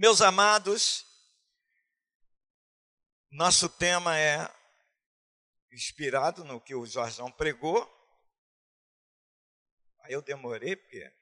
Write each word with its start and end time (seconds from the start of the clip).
Meus 0.00 0.20
amados, 0.20 1.04
nosso 3.32 3.68
tema 3.68 4.16
é 4.16 4.48
inspirado 5.72 6.44
no 6.44 6.60
que 6.60 6.72
o 6.72 6.86
Jorjão 6.86 7.32
pregou. 7.32 7.82
Aí 10.02 10.12
eu 10.12 10.22
demorei, 10.22 10.76
porque 10.76 11.12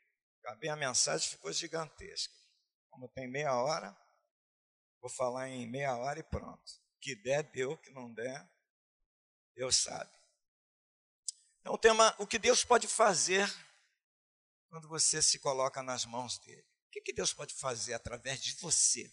acabei 0.42 0.68
a 0.68 0.76
mensagem 0.76 1.26
ficou 1.26 1.50
gigantesca. 1.54 2.34
Como 2.90 3.08
tem 3.08 3.26
meia 3.26 3.54
hora, 3.54 3.96
vou 5.00 5.08
falar 5.08 5.48
em 5.48 5.66
meia 5.66 5.96
hora 5.96 6.20
e 6.20 6.24
pronto. 6.24 6.70
Que 7.00 7.14
der, 7.14 7.44
deu, 7.44 7.78
que 7.78 7.90
não 7.92 8.12
der, 8.12 8.46
Deus 9.54 9.76
sabe. 9.76 10.14
Então, 11.60 11.72
o 11.72 11.78
tema, 11.78 12.14
o 12.18 12.26
que 12.26 12.38
Deus 12.38 12.62
pode 12.62 12.86
fazer 12.86 13.50
quando 14.68 14.86
você 14.86 15.22
se 15.22 15.38
coloca 15.38 15.82
nas 15.82 16.04
mãos 16.04 16.38
dele? 16.40 16.75
Que, 16.96 17.02
que 17.02 17.12
Deus 17.12 17.34
pode 17.34 17.52
fazer 17.52 17.92
através 17.92 18.40
de 18.40 18.54
você? 18.54 19.12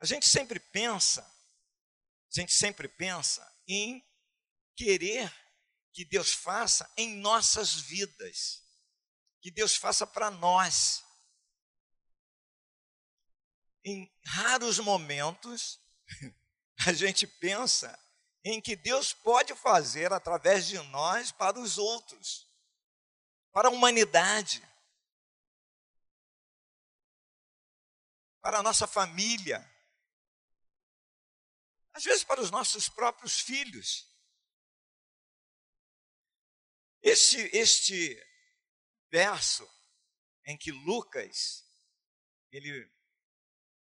A 0.00 0.04
gente 0.04 0.28
sempre 0.28 0.58
pensa, 0.58 1.22
a 1.22 2.40
gente 2.40 2.52
sempre 2.52 2.88
pensa 2.88 3.48
em 3.68 4.04
querer 4.74 5.32
que 5.92 6.04
Deus 6.04 6.32
faça 6.32 6.92
em 6.96 7.14
nossas 7.14 7.74
vidas, 7.74 8.60
que 9.40 9.52
Deus 9.52 9.76
faça 9.76 10.04
para 10.04 10.28
nós. 10.28 11.04
Em 13.84 14.12
raros 14.24 14.80
momentos, 14.80 15.78
a 16.88 16.92
gente 16.92 17.24
pensa 17.24 17.96
em 18.42 18.60
que 18.60 18.74
Deus 18.74 19.12
pode 19.12 19.54
fazer 19.54 20.12
através 20.12 20.66
de 20.66 20.76
nós 20.88 21.30
para 21.30 21.56
os 21.56 21.78
outros, 21.78 22.50
para 23.52 23.68
a 23.68 23.70
humanidade, 23.70 24.65
para 28.46 28.60
a 28.60 28.62
nossa 28.62 28.86
família, 28.86 29.58
às 31.92 32.04
vezes 32.04 32.22
para 32.22 32.40
os 32.40 32.48
nossos 32.48 32.88
próprios 32.88 33.40
filhos. 33.40 34.06
Este, 37.02 37.38
este 37.52 38.16
verso 39.10 39.68
em 40.44 40.56
que 40.56 40.70
Lucas 40.70 41.64
ele 42.52 42.88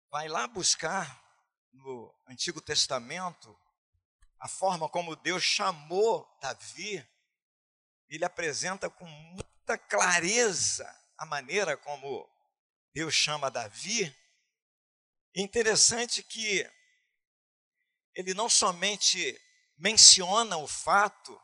vai 0.09 0.27
lá 0.27 0.47
buscar 0.47 1.07
no 1.71 2.13
Antigo 2.27 2.59
Testamento 2.59 3.57
a 4.37 4.49
forma 4.49 4.89
como 4.89 5.15
Deus 5.15 5.43
chamou 5.43 6.29
Davi, 6.41 7.09
ele 8.09 8.25
apresenta 8.25 8.89
com 8.89 9.05
muita 9.05 9.77
clareza 9.77 10.93
a 11.17 11.25
maneira 11.25 11.77
como 11.77 12.29
Deus 12.93 13.13
chama 13.13 13.49
Davi. 13.49 14.13
Interessante 15.35 16.21
que 16.23 16.69
ele 18.13 18.33
não 18.33 18.49
somente 18.49 19.39
menciona 19.77 20.57
o 20.57 20.67
fato, 20.67 21.39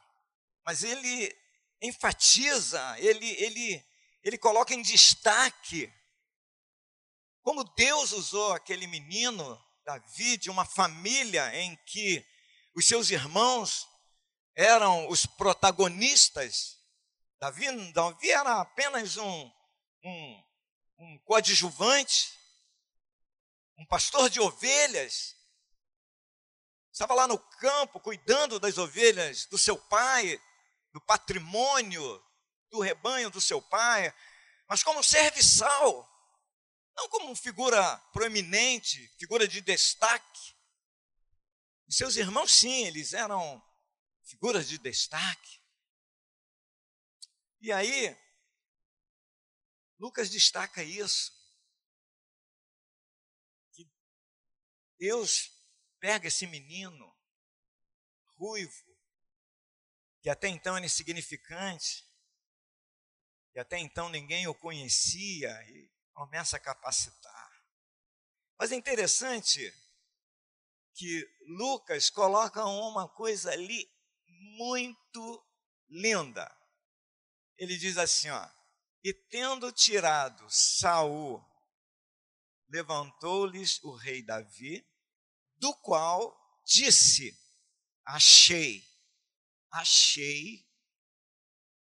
mas 0.66 0.84
ele 0.84 1.36
enfatiza, 1.82 2.96
ele, 3.00 3.30
ele, 3.42 3.86
ele 4.24 4.38
coloca 4.38 4.74
em 4.74 4.82
destaque 4.82 5.92
como 7.48 7.64
Deus 7.64 8.12
usou 8.12 8.52
aquele 8.52 8.88
menino, 8.88 9.58
Davi, 9.86 10.36
de 10.36 10.50
uma 10.50 10.66
família 10.66 11.56
em 11.56 11.78
que 11.86 12.26
os 12.76 12.86
seus 12.86 13.10
irmãos 13.10 13.88
eram 14.54 15.08
os 15.08 15.26
protagonistas. 15.26 16.76
Davi, 17.40 17.94
Davi 17.94 18.32
era 18.32 18.60
apenas 18.60 19.16
um, 19.16 19.52
um, 20.04 20.44
um 21.00 21.20
coadjuvante, 21.20 22.37
um 23.78 23.86
pastor 23.86 24.30
de 24.30 24.40
ovelhas. 24.40 25.36
Estava 26.92 27.14
lá 27.14 27.28
no 27.28 27.38
campo 27.38 28.00
cuidando 28.00 28.60
das 28.60 28.78
ovelhas 28.78 29.46
do 29.46 29.58
seu 29.58 29.78
pai, 29.78 30.42
do 30.92 31.02
patrimônio 31.02 32.24
do 32.70 32.80
rebanho 32.80 33.30
do 33.30 33.40
seu 33.40 33.62
pai, 33.62 34.14
mas 34.68 34.84
como 34.84 35.04
serviçal, 35.04 36.08
não 36.96 37.08
como 37.10 37.36
figura 37.36 37.98
proeminente, 38.12 39.08
figura 39.18 39.48
de 39.48 39.62
destaque. 39.62 40.56
Os 41.88 41.96
seus 41.96 42.16
irmãos, 42.18 42.52
sim, 42.52 42.86
eles 42.86 43.14
eram 43.14 43.64
figuras 44.24 44.68
de 44.68 44.78
destaque. 44.78 45.62
E 47.62 47.72
aí, 47.72 48.18
Lucas 49.98 50.30
destaca 50.30 50.84
isso. 50.84 51.37
Deus 54.98 55.52
pega 56.00 56.28
esse 56.28 56.46
menino 56.48 57.16
ruivo, 58.36 58.98
que 60.22 60.30
até 60.30 60.48
então 60.48 60.76
era 60.76 60.86
insignificante, 60.86 62.06
que 63.52 63.60
até 63.60 63.78
então 63.80 64.10
ninguém 64.10 64.48
o 64.48 64.56
conhecia, 64.56 65.52
e 65.70 65.92
começa 66.14 66.58
a 66.58 66.60
capacitar. 66.60 67.52
Mas 68.58 68.72
é 68.72 68.76
interessante 68.76 69.72
que 70.96 71.28
Lucas 71.46 72.10
coloca 72.10 72.66
uma 72.66 73.08
coisa 73.08 73.52
ali 73.52 73.88
muito 74.28 75.46
linda. 75.88 76.52
Ele 77.56 77.78
diz 77.78 77.98
assim, 77.98 78.30
ó: 78.30 78.50
"E 79.04 79.14
tendo 79.14 79.72
tirado 79.72 80.48
Saul, 80.50 81.44
levantou-lhes 82.70 83.82
o 83.84 83.96
rei 83.96 84.22
Davi, 84.22 84.86
do 85.58 85.74
qual 85.76 86.36
disse: 86.66 87.38
Achei, 88.06 88.86
achei 89.72 90.66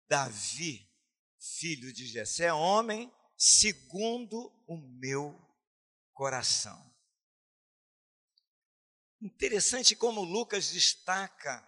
Davi, 0.08 0.90
filho 1.38 1.94
de 1.94 2.06
Jessé, 2.06 2.52
homem 2.54 3.12
segundo 3.38 4.52
o 4.68 4.78
meu 4.78 5.40
coração. 6.14 6.90
Interessante 9.22 9.96
como 9.96 10.24
Lucas 10.24 10.72
destaca 10.72 11.66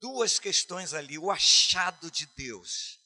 duas 0.00 0.38
questões 0.38 0.94
ali: 0.94 1.18
o 1.18 1.30
achado 1.30 2.10
de 2.10 2.26
Deus. 2.36 3.00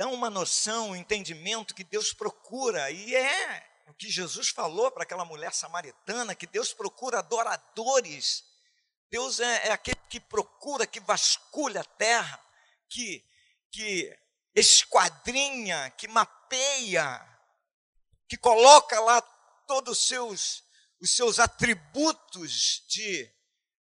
Dá 0.00 0.08
uma 0.08 0.30
noção, 0.30 0.92
um 0.92 0.96
entendimento 0.96 1.74
que 1.74 1.84
Deus 1.84 2.14
procura, 2.14 2.90
e 2.90 3.14
é 3.14 3.70
o 3.86 3.92
que 3.92 4.08
Jesus 4.08 4.48
falou 4.48 4.90
para 4.90 5.02
aquela 5.02 5.26
mulher 5.26 5.52
samaritana: 5.52 6.34
que 6.34 6.46
Deus 6.46 6.72
procura 6.72 7.18
adoradores. 7.18 8.42
Deus 9.10 9.40
é, 9.40 9.68
é 9.68 9.72
aquele 9.72 10.00
que 10.08 10.18
procura, 10.18 10.86
que 10.86 11.00
vasculha 11.00 11.82
a 11.82 11.84
terra, 11.84 12.42
que, 12.88 13.22
que 13.70 14.18
esquadrinha, 14.54 15.90
que 15.90 16.08
mapeia, 16.08 17.20
que 18.26 18.38
coloca 18.38 18.98
lá 19.00 19.20
todos 19.66 19.98
os 19.98 20.08
seus 20.08 20.64
os 20.98 21.14
seus 21.14 21.38
atributos 21.38 22.86
de, 22.88 23.30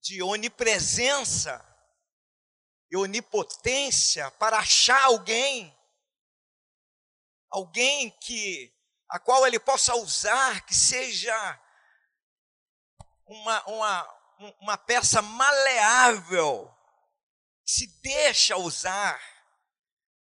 de 0.02 0.22
onipresença 0.22 1.66
e 2.90 2.96
onipotência 2.98 4.30
para 4.32 4.58
achar 4.58 5.02
alguém, 5.04 5.73
alguém 7.54 8.10
que 8.20 8.74
a 9.08 9.20
qual 9.20 9.46
ele 9.46 9.60
possa 9.60 9.94
usar, 9.94 10.66
que 10.66 10.74
seja 10.74 11.60
uma, 13.24 13.64
uma, 13.66 14.18
uma 14.60 14.76
peça 14.76 15.22
maleável, 15.22 16.68
se 17.64 17.86
deixa 18.02 18.56
usar, 18.56 19.20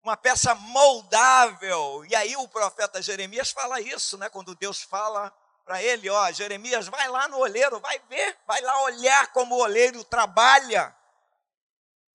uma 0.03 0.19
peça 0.19 0.55
moldável. 0.55 2.05
E 2.05 2.15
aí 2.15 2.37
o 2.37 2.47
profeta 2.47 3.01
Jeremias 3.01 3.51
fala 3.51 3.81
isso, 3.81 4.19
né? 4.19 4.29
Quando 4.29 4.55
Deus 4.55 4.83
fala 4.83 5.35
para 5.65 5.83
ele, 5.83 6.11
ó, 6.11 6.31
Jeremias, 6.31 6.89
vai 6.89 7.09
lá 7.09 7.27
no 7.27 7.39
olheiro, 7.39 7.81
vai 7.81 7.99
ver, 8.01 8.39
vai 8.47 8.61
lá 8.61 8.83
olhar 8.83 9.33
como 9.33 9.55
o 9.55 9.63
olheiro 9.63 10.05
trabalha. 10.05 10.95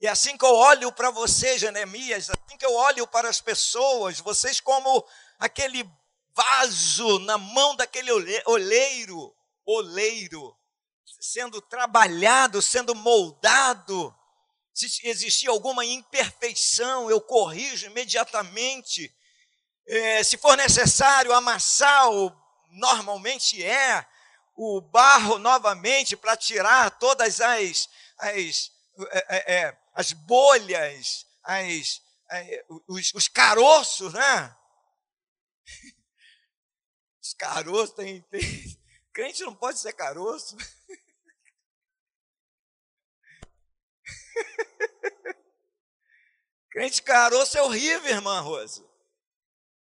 E 0.01 0.07
assim 0.07 0.37
que 0.37 0.45
eu 0.45 0.55
olho 0.55 0.91
para 0.91 1.11
você, 1.11 1.57
Jeremias, 1.57 2.29
assim 2.29 2.57
que 2.57 2.65
eu 2.65 2.73
olho 2.73 3.05
para 3.05 3.27
as 3.27 3.41
pessoas, 3.41 4.19
vocês 4.19 4.61
como 4.61 5.05
aquele 5.37 5.89
vaso 6.33 7.19
na 7.19 7.37
mão 7.37 7.75
daquele 7.75 8.09
oleiro, 8.45 9.35
oleiro, 9.65 10.55
sendo 11.19 11.61
trabalhado, 11.61 12.61
sendo 12.61 12.95
moldado. 12.95 14.15
Se 14.73 15.05
existir 15.05 15.49
alguma 15.49 15.83
imperfeição, 15.83 17.09
eu 17.09 17.19
corrijo 17.19 17.87
imediatamente. 17.87 19.13
É, 19.85 20.23
se 20.23 20.37
for 20.37 20.55
necessário 20.55 21.33
amassar 21.33 22.09
o 22.09 22.31
normalmente 22.71 23.63
é 23.63 24.05
o 24.55 24.79
barro 24.79 25.39
novamente 25.39 26.15
para 26.15 26.37
tirar 26.37 26.91
todas 26.99 27.41
as, 27.41 27.89
as, 28.19 28.71
é, 29.27 29.55
é, 29.55 29.77
as 29.99 30.13
bolhas, 30.13 31.27
as, 31.43 32.01
os, 32.87 33.13
os 33.13 33.27
caroços, 33.27 34.13
né? 34.13 34.55
caroço, 37.37 37.93
tem, 37.95 38.21
tem. 38.21 38.39
Crente 39.11 39.43
não 39.43 39.53
pode 39.53 39.77
ser 39.77 39.91
caroço. 39.91 40.55
Crente 46.71 47.01
caroço 47.01 47.57
é 47.57 47.61
horrível, 47.61 48.09
irmã 48.09 48.39
Rose. 48.39 48.87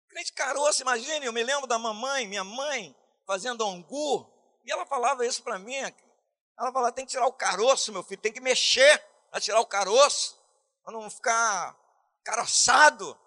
Crente 0.10 0.34
caroço, 0.34 0.82
imagine, 0.82 1.28
eu 1.28 1.34
me 1.34 1.44
lembro 1.44 1.68
da 1.68 1.78
mamãe, 1.78 2.28
minha 2.28 2.44
mãe, 2.44 2.98
fazendo 3.28 3.64
angu, 3.64 4.28
e 4.66 4.72
ela 4.72 4.88
falava 4.88 5.28
isso 5.28 5.44
para 5.44 5.60
mim. 5.60 5.76
Ela 5.76 6.74
falava: 6.74 6.92
tem 6.92 7.06
que 7.06 7.12
tirar 7.12 7.28
o 7.28 7.34
caroço, 7.34 7.92
meu 7.92 8.02
filho, 8.02 8.20
tem 8.20 8.34
que 8.34 8.42
mexer 8.42 9.00
para 9.30 9.42
tirar 9.42 9.60
o 9.60 9.66
caroço, 9.66 10.42
para 10.84 10.94
não 10.94 11.10
ficar 11.10 11.78
caroçado. 12.24 13.18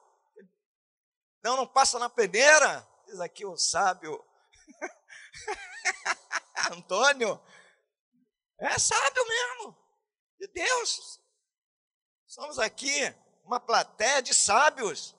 Não, 1.43 1.57
não 1.57 1.67
passa 1.67 1.99
na 1.99 2.09
peneira. 2.09 2.87
Diz 3.07 3.21
aqui 3.21 3.45
o 3.45 3.57
sábio 3.57 4.25
Antônio. 6.73 7.41
É 8.59 8.79
sábio 8.79 9.27
mesmo, 9.27 9.77
de 10.39 10.47
Deus. 10.49 11.21
Estamos 12.27 12.59
aqui 12.59 13.15
uma 13.45 13.59
plateia 13.59 14.23
de 14.23 14.35
sábios, 14.35 15.17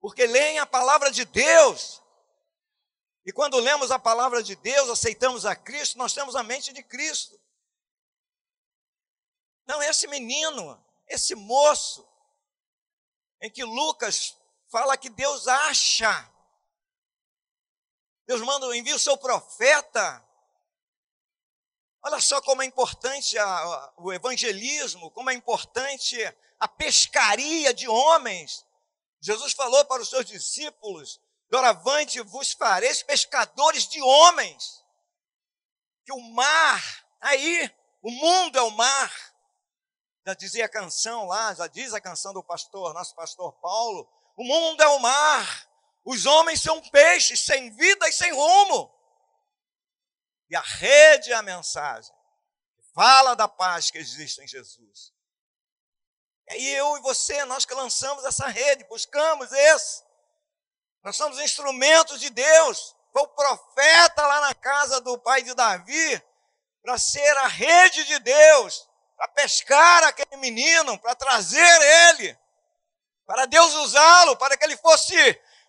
porque 0.00 0.26
leem 0.26 0.58
a 0.58 0.66
palavra 0.66 1.10
de 1.10 1.24
Deus. 1.24 2.02
E 3.26 3.32
quando 3.32 3.58
lemos 3.58 3.90
a 3.90 3.98
palavra 3.98 4.42
de 4.42 4.54
Deus, 4.56 4.88
aceitamos 4.88 5.44
a 5.44 5.56
Cristo, 5.56 5.98
nós 5.98 6.14
temos 6.14 6.36
a 6.36 6.42
mente 6.42 6.72
de 6.72 6.82
Cristo. 6.82 7.38
Não, 9.66 9.82
esse 9.82 10.06
menino, 10.06 10.82
esse 11.08 11.34
moço, 11.34 12.06
em 13.40 13.50
que 13.50 13.64
Lucas 13.64 14.36
fala 14.70 14.96
que 14.96 15.08
Deus 15.08 15.46
acha. 15.48 16.30
Deus 18.26 18.40
manda, 18.40 18.74
envia 18.76 18.96
o 18.96 18.98
seu 18.98 19.16
profeta. 19.16 20.24
Olha 22.02 22.20
só 22.20 22.40
como 22.42 22.62
é 22.62 22.66
importante 22.66 23.38
a, 23.38 23.92
o 23.96 24.12
evangelismo, 24.12 25.10
como 25.10 25.30
é 25.30 25.34
importante 25.34 26.16
a 26.58 26.68
pescaria 26.68 27.72
de 27.72 27.88
homens. 27.88 28.64
Jesus 29.20 29.52
falou 29.52 29.84
para 29.86 30.02
os 30.02 30.10
seus 30.10 30.26
discípulos: 30.26 31.20
Doravante 31.48 32.20
vos 32.20 32.52
fareis 32.52 33.02
pescadores 33.02 33.88
de 33.88 34.02
homens. 34.02 34.82
Que 36.04 36.12
o 36.12 36.20
mar, 36.20 37.06
aí, 37.20 37.74
o 38.02 38.10
mundo 38.10 38.58
é 38.58 38.62
o 38.62 38.70
mar. 38.70 39.33
Já 40.26 40.34
dizia 40.34 40.64
a 40.64 40.68
canção 40.68 41.26
lá, 41.26 41.54
já 41.54 41.66
diz 41.66 41.92
a 41.92 42.00
canção 42.00 42.32
do 42.32 42.42
pastor, 42.42 42.94
nosso 42.94 43.14
pastor 43.14 43.52
Paulo: 43.60 44.08
o 44.36 44.44
mundo 44.44 44.82
é 44.82 44.88
o 44.88 44.98
mar, 44.98 45.68
os 46.04 46.26
homens 46.26 46.62
são 46.62 46.80
peixes 46.90 47.40
sem 47.40 47.70
vida 47.76 48.08
e 48.08 48.12
sem 48.12 48.32
rumo. 48.32 48.92
E 50.48 50.56
a 50.56 50.60
rede 50.60 51.32
é 51.32 51.34
a 51.34 51.42
mensagem. 51.42 52.14
Fala 52.94 53.34
da 53.34 53.48
paz 53.48 53.90
que 53.90 53.98
existe 53.98 54.42
em 54.42 54.46
Jesus. 54.46 55.12
E 56.48 56.54
aí 56.54 56.74
eu 56.74 56.96
e 56.96 57.00
você, 57.00 57.44
nós 57.46 57.64
que 57.64 57.74
lançamos 57.74 58.24
essa 58.24 58.46
rede, 58.46 58.84
buscamos 58.84 59.50
esse. 59.50 60.04
Nós 61.02 61.16
somos 61.16 61.38
instrumentos 61.38 62.20
de 62.20 62.30
Deus. 62.30 62.94
Foi 63.12 63.22
o 63.22 63.28
profeta 63.28 64.26
lá 64.26 64.40
na 64.42 64.54
casa 64.54 65.00
do 65.00 65.18
pai 65.18 65.42
de 65.42 65.54
Davi 65.54 66.22
para 66.82 66.98
ser 66.98 67.36
a 67.38 67.46
rede 67.46 68.04
de 68.04 68.18
Deus, 68.18 68.86
para 69.16 69.28
pescar 69.28 70.04
aquele 70.04 70.36
menino, 70.36 70.98
para 70.98 71.14
trazer 71.14 71.80
ele, 72.10 72.38
para 73.26 73.46
Deus 73.46 73.72
usá-lo, 73.74 74.36
para 74.36 74.56
que 74.56 74.64
ele 74.64 74.76
fosse 74.76 75.14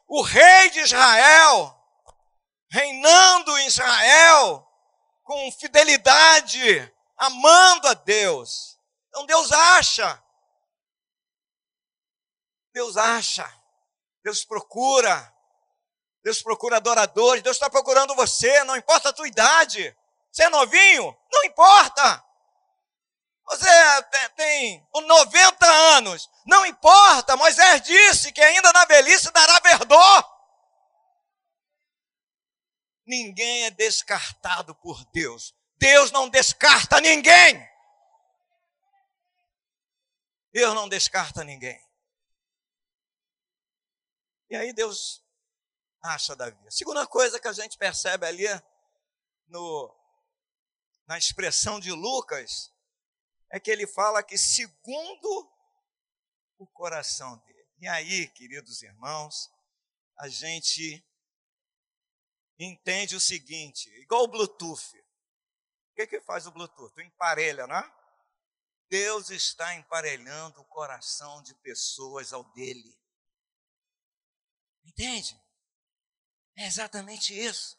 o 0.07 0.21
rei 0.21 0.69
de 0.71 0.79
Israel, 0.81 1.75
reinando 2.69 3.57
em 3.59 3.67
Israel 3.67 4.67
com 5.23 5.51
fidelidade, 5.51 6.93
amando 7.17 7.87
a 7.87 7.93
Deus. 7.93 8.79
Então 9.09 9.25
Deus 9.25 9.51
acha 9.51 10.21
Deus 12.75 12.97
acha, 12.97 13.49
Deus 14.21 14.43
procura, 14.43 15.33
Deus 16.21 16.41
procura 16.41 16.75
adoradores, 16.75 17.41
Deus 17.41 17.55
está 17.55 17.69
procurando 17.69 18.13
você, 18.15 18.65
não 18.65 18.75
importa 18.75 19.09
a 19.09 19.13
tua 19.13 19.29
idade. 19.29 19.97
Você 20.29 20.43
é 20.43 20.49
novinho? 20.49 21.17
Não 21.31 21.45
importa. 21.45 22.24
Você 23.47 23.67
tem 24.35 24.87
90 24.93 25.65
anos, 25.97 26.29
não 26.45 26.65
importa. 26.65 27.37
Moisés 27.37 27.81
disse 27.81 28.31
que 28.31 28.41
ainda 28.41 28.73
na 28.73 28.85
velhice 28.85 29.31
dará 29.31 29.59
verdor. 29.59 30.35
Ninguém 33.05 33.65
é 33.65 33.71
descartado 33.71 34.73
por 34.75 35.05
Deus. 35.11 35.55
Deus 35.77 36.11
não 36.11 36.27
descarta 36.27 36.99
ninguém. 36.99 37.69
Deus 40.51 40.73
não 40.73 40.89
descarta 40.89 41.43
ninguém. 41.43 41.79
E 44.49 44.55
aí 44.55 44.73
Deus 44.73 45.23
acha 46.01 46.35
Davi. 46.35 46.67
A 46.67 46.71
segunda 46.71 47.05
coisa 47.05 47.39
que 47.39 47.47
a 47.47 47.53
gente 47.53 47.77
percebe 47.77 48.25
ali 48.25 48.47
no, 49.47 49.95
na 51.05 51.17
expressão 51.17 51.79
de 51.79 51.91
Lucas 51.91 52.73
é 53.51 53.59
que 53.59 53.71
ele 53.71 53.87
fala 53.87 54.23
que 54.23 54.37
segundo 54.37 55.51
o 56.57 56.67
coração 56.67 57.37
dele. 57.39 57.67
E 57.79 57.87
aí, 57.87 58.27
queridos 58.29 58.81
irmãos, 58.81 59.51
a 60.17 60.27
gente 60.27 61.05
entende 62.57 63.15
o 63.15 63.19
seguinte, 63.19 63.89
igual 64.01 64.23
o 64.23 64.27
Bluetooth. 64.27 64.97
O 65.91 65.95
que, 65.95 66.07
que 66.07 66.21
faz 66.21 66.47
o 66.47 66.51
Bluetooth? 66.51 67.01
Emparelha, 67.01 67.67
não 67.67 67.75
é? 67.75 67.95
Deus 68.89 69.29
está 69.29 69.73
emparelhando 69.73 70.61
o 70.61 70.65
coração 70.65 71.41
de 71.41 71.53
pessoas 71.55 72.31
ao 72.31 72.43
dele. 72.53 72.97
Entende? 74.85 75.39
É 76.57 76.65
exatamente 76.65 77.37
isso. 77.37 77.77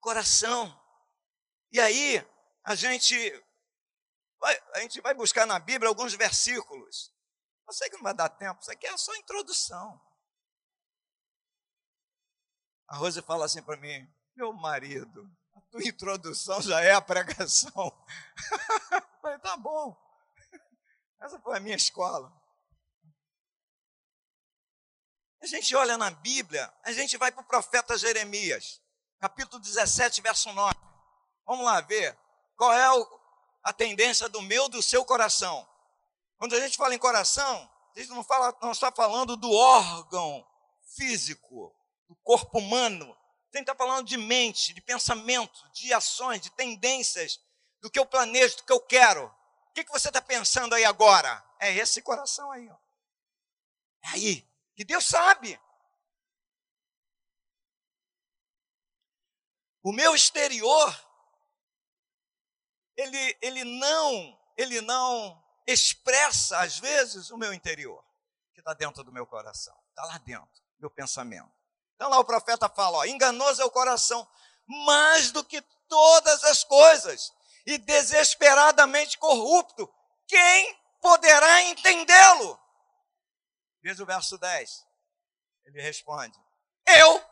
Coração. 0.00 0.78
E 1.70 1.80
aí, 1.80 2.26
a 2.64 2.74
gente 2.74 3.14
vai, 4.42 4.60
a 4.74 4.80
gente 4.80 5.00
vai 5.00 5.14
buscar 5.14 5.46
na 5.46 5.58
Bíblia 5.60 5.88
alguns 5.88 6.14
versículos. 6.14 7.14
Eu 7.66 7.72
sei 7.72 7.88
que 7.88 7.96
não 7.96 8.02
vai 8.02 8.12
dar 8.12 8.28
tempo, 8.28 8.60
isso 8.60 8.72
aqui 8.72 8.86
é 8.86 8.96
só 8.98 9.14
introdução. 9.14 9.98
A 12.88 12.96
Rose 12.96 13.22
fala 13.22 13.46
assim 13.46 13.62
para 13.62 13.76
mim: 13.76 14.06
meu 14.34 14.52
marido, 14.52 15.30
a 15.54 15.60
tua 15.70 15.82
introdução 15.82 16.60
já 16.60 16.82
é 16.82 16.92
a 16.92 17.00
pregação. 17.00 17.72
Eu 18.92 19.20
falei, 19.22 19.38
tá 19.38 19.56
bom. 19.56 19.96
Essa 21.20 21.38
foi 21.38 21.56
a 21.56 21.60
minha 21.60 21.76
escola. 21.76 22.32
A 25.40 25.46
gente 25.46 25.74
olha 25.76 25.96
na 25.96 26.10
Bíblia, 26.10 26.72
a 26.84 26.92
gente 26.92 27.16
vai 27.16 27.30
para 27.30 27.42
o 27.42 27.46
profeta 27.46 27.96
Jeremias, 27.96 28.82
capítulo 29.20 29.62
17, 29.62 30.20
verso 30.20 30.52
9. 30.52 30.74
Vamos 31.46 31.64
lá 31.64 31.80
ver 31.80 32.18
qual 32.56 32.72
é 32.72 32.90
a 33.62 33.72
tendência 33.72 34.28
do 34.28 34.42
meu, 34.42 34.68
do 34.68 34.82
seu 34.82 35.04
coração. 35.04 35.68
Quando 36.38 36.54
a 36.54 36.60
gente 36.60 36.76
fala 36.76 36.94
em 36.94 36.98
coração, 36.98 37.70
a 37.94 38.00
gente 38.00 38.10
não, 38.10 38.24
fala, 38.24 38.56
não 38.62 38.72
está 38.72 38.90
falando 38.90 39.36
do 39.36 39.50
órgão 39.50 40.46
físico, 40.96 41.74
do 42.08 42.16
corpo 42.16 42.58
humano. 42.58 43.04
A 43.52 43.56
gente 43.56 43.68
está 43.68 43.74
falando 43.74 44.06
de 44.06 44.16
mente, 44.16 44.72
de 44.72 44.80
pensamento, 44.80 45.70
de 45.72 45.92
ações, 45.92 46.40
de 46.40 46.50
tendências, 46.50 47.38
do 47.80 47.90
que 47.90 47.98
eu 47.98 48.06
planejo, 48.06 48.56
do 48.56 48.64
que 48.64 48.72
eu 48.72 48.80
quero. 48.80 49.26
O 49.26 49.72
que, 49.74 49.84
que 49.84 49.92
você 49.92 50.08
está 50.08 50.20
pensando 50.20 50.74
aí 50.74 50.84
agora? 50.84 51.42
É 51.60 51.72
esse 51.74 52.02
coração 52.02 52.50
aí. 52.50 52.68
Ó. 52.68 52.76
É 54.04 54.08
aí 54.08 54.52
que 54.74 54.84
Deus 54.84 55.04
sabe. 55.04 55.60
O 59.82 59.92
meu 59.92 60.14
exterior, 60.14 61.11
ele, 63.02 63.38
ele 63.40 63.64
não, 63.64 64.38
ele 64.56 64.80
não 64.80 65.42
expressa 65.66 66.58
às 66.60 66.78
vezes 66.78 67.30
o 67.30 67.36
meu 67.36 67.52
interior, 67.52 68.04
que 68.54 68.60
está 68.60 68.74
dentro 68.74 69.02
do 69.04 69.12
meu 69.12 69.26
coração, 69.26 69.76
está 69.90 70.04
lá 70.04 70.18
dentro, 70.18 70.62
meu 70.78 70.90
pensamento. 70.90 71.52
Então 71.94 72.08
lá 72.08 72.18
o 72.18 72.24
profeta 72.24 72.68
fala, 72.68 72.98
ó, 72.98 73.04
enganoso 73.04 73.62
é 73.62 73.64
o 73.64 73.70
coração, 73.70 74.26
mais 74.66 75.30
do 75.30 75.44
que 75.44 75.60
todas 75.88 76.42
as 76.44 76.64
coisas, 76.64 77.32
e 77.66 77.78
desesperadamente 77.78 79.18
corrupto, 79.18 79.92
quem 80.26 80.80
poderá 81.00 81.62
entendê-lo? 81.62 82.58
Veja 83.82 84.02
o 84.02 84.06
verso 84.06 84.38
10. 84.38 84.86
Ele 85.64 85.80
responde: 85.80 86.38
Eu? 86.86 87.24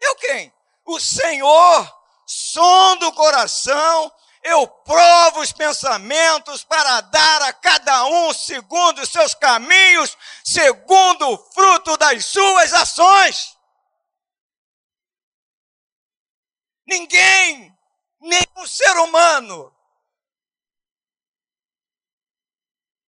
Eu 0.00 0.16
quem? 0.16 0.52
O 0.84 0.98
Senhor, 0.98 2.02
som 2.26 2.96
do 2.96 3.12
coração, 3.12 4.12
eu 4.42 4.66
provo 4.66 5.40
os 5.40 5.52
pensamentos 5.52 6.64
para 6.64 7.00
dar 7.02 7.42
a 7.42 7.52
cada 7.52 8.06
um 8.06 8.34
segundo 8.34 9.00
os 9.00 9.08
seus 9.08 9.34
caminhos, 9.34 10.16
segundo 10.44 11.28
o 11.28 11.38
fruto 11.52 11.96
das 11.96 12.24
suas 12.26 12.72
ações. 12.72 13.56
Ninguém, 16.84 17.76
nenhum 18.20 18.66
ser 18.66 18.96
humano, 18.98 19.72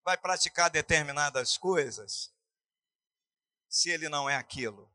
vai 0.03 0.17
praticar 0.17 0.69
determinadas 0.69 1.57
coisas 1.57 2.33
se 3.67 3.89
ele 3.89 4.07
não 4.07 4.29
é 4.29 4.37
aquilo. 4.37 4.89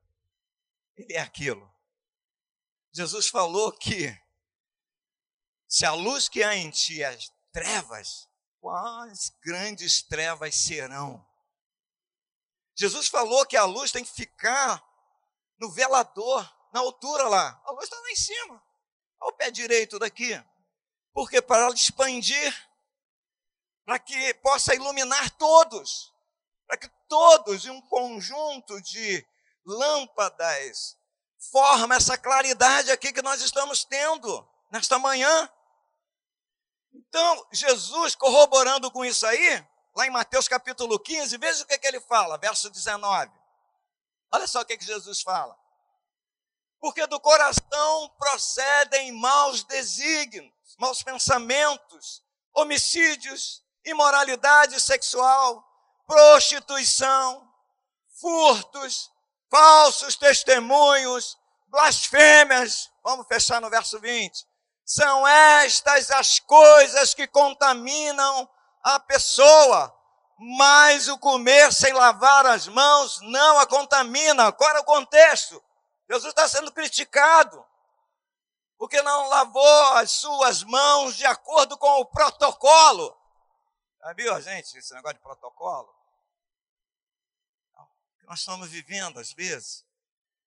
Ele 0.97 1.13
é 1.13 1.21
aquilo. 1.21 1.71
Jesus 2.93 3.29
falou 3.29 3.71
que 3.73 4.19
se 5.71 5.87
a 5.87 5.93
luz 5.93 6.29
que 6.29 6.43
há 6.43 6.57
em 6.57 6.69
ti 6.69 7.01
é 7.01 7.17
trevas, 7.53 8.29
quais 8.61 9.31
grandes 9.41 10.03
trevas 10.03 10.53
serão? 10.57 11.25
Jesus 12.75 13.07
falou 13.07 13.47
que 13.47 13.57
a 13.57 13.65
luz 13.65 13.93
tem 13.93 14.05
que 14.05 14.11
ficar 14.11 14.85
no 15.61 15.71
velador, 15.71 16.53
na 16.73 16.81
altura 16.81 17.29
lá. 17.29 17.63
A 17.65 17.71
luz 17.71 17.85
está 17.85 17.97
lá 17.97 18.11
em 18.11 18.17
cima, 18.17 18.61
ao 19.21 19.33
pé 19.35 19.49
direito 19.53 19.97
daqui. 19.97 20.33
Porque 21.13 21.41
para 21.41 21.63
ela 21.63 21.75
expandir, 21.75 22.71
para 23.85 24.01
que 24.01 24.35
possa 24.35 24.75
iluminar 24.75 25.31
todos, 25.39 26.13
para 26.67 26.79
que 26.79 26.89
todos, 27.09 27.65
em 27.65 27.71
um 27.71 27.81
conjunto 27.83 28.81
de 28.83 29.25
lâmpadas, 29.65 30.97
forma 31.39 31.95
essa 31.95 32.19
claridade 32.19 32.91
aqui 32.91 33.13
que 33.13 33.23
nós 33.23 33.41
estamos 33.41 33.85
tendo 33.85 34.49
nesta 34.73 34.99
manhã. 34.99 35.49
Então, 37.11 37.45
Jesus, 37.51 38.15
corroborando 38.15 38.89
com 38.89 39.05
isso 39.05 39.27
aí, 39.27 39.67
lá 39.97 40.07
em 40.07 40.11
Mateus 40.11 40.47
capítulo 40.47 40.97
15, 40.97 41.37
veja 41.39 41.65
o 41.65 41.67
que, 41.67 41.77
que 41.77 41.87
ele 41.89 42.01
fala, 42.01 42.39
verso 42.39 42.71
19. 42.71 43.33
Olha 44.33 44.47
só 44.47 44.61
o 44.61 44.65
que, 44.65 44.79
que 44.79 44.85
Jesus 44.85 45.21
fala. 45.21 45.59
Porque 46.79 47.05
do 47.09 47.19
coração 47.19 48.09
procedem 48.17 49.11
maus 49.11 49.65
desígnios, 49.65 50.55
maus 50.79 51.03
pensamentos, 51.03 52.23
homicídios, 52.55 53.61
imoralidade 53.85 54.81
sexual, 54.81 55.65
prostituição, 56.07 57.53
furtos, 58.21 59.11
falsos 59.51 60.15
testemunhos, 60.15 61.37
blasfêmias. 61.67 62.89
Vamos 63.03 63.27
fechar 63.27 63.61
no 63.61 63.69
verso 63.69 63.99
20. 63.99 64.47
São 64.85 65.27
estas 65.27 66.11
as 66.11 66.41
coisas 66.41 67.15
que 67.15 67.27
contaminam 67.27 68.49
a 68.83 68.99
pessoa, 68.99 69.95
mas 70.39 71.09
o 71.09 71.19
comer 71.19 71.73
sem 71.73 71.93
lavar 71.93 72.47
as 72.47 72.67
mãos 72.67 73.21
não 73.23 73.59
a 73.59 73.67
contamina. 73.67 74.53
Qual 74.53 74.77
é 74.77 74.81
o 74.81 74.85
contexto? 74.85 75.63
Jesus 76.09 76.31
está 76.31 76.49
sendo 76.49 76.73
criticado 76.73 77.65
porque 78.81 79.03
não 79.03 79.29
lavou 79.29 79.93
as 79.97 80.11
suas 80.11 80.63
mãos 80.63 81.15
de 81.15 81.27
acordo 81.27 81.77
com 81.77 82.01
o 82.01 82.07
protocolo. 82.07 83.15
Viu, 84.17 84.41
gente, 84.41 84.79
esse 84.79 84.95
negócio 84.95 85.19
de 85.19 85.23
protocolo? 85.23 85.95
Que 88.19 88.27
nós 88.27 88.39
estamos 88.39 88.71
vivendo 88.71 89.21
às 89.21 89.35
vezes. 89.35 89.85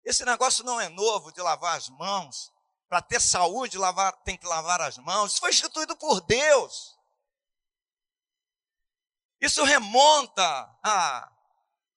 Esse 0.04 0.25
negócio 0.25 0.63
não 0.63 0.82
é 0.82 0.90
novo 0.90 1.32
de 1.32 1.44
lavar 1.44 1.78
as 1.78 1.90
mãos. 1.90 2.52
Para 2.94 3.02
ter 3.02 3.20
saúde, 3.20 3.76
lavar, 3.80 4.14
tem 4.18 4.38
que 4.38 4.46
lavar 4.46 4.80
as 4.80 5.00
mãos. 5.00 5.32
Isso 5.32 5.42
foi 5.42 5.50
instituído 5.50 5.98
por 5.98 6.22
Deus. 6.22 6.96
Isso 9.42 9.64
remonta 9.64 10.44
a, 10.84 11.28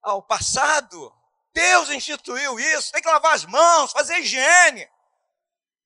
ao 0.00 0.22
passado. 0.22 1.14
Deus 1.52 1.90
instituiu 1.90 2.58
isso. 2.58 2.92
Tem 2.92 3.02
que 3.02 3.08
lavar 3.10 3.34
as 3.34 3.44
mãos, 3.44 3.92
fazer 3.92 4.20
higiene. 4.20 4.90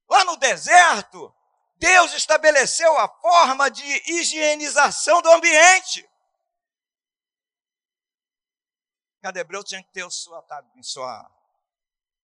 Lá 0.09 0.25
no 0.26 0.37
deserto, 0.37 1.35
Deus 1.75 2.12
estabeleceu 2.12 2.97
a 2.97 3.09
forma 3.09 3.69
de 3.69 3.85
higienização 4.12 5.21
do 5.21 5.33
ambiente. 5.33 6.09
Cada 9.21 9.40
hebreu 9.40 9.64
tinha 9.64 9.83
que 9.83 9.90
ter 9.90 10.09
sua, 10.09 10.47
sua, 10.83 11.29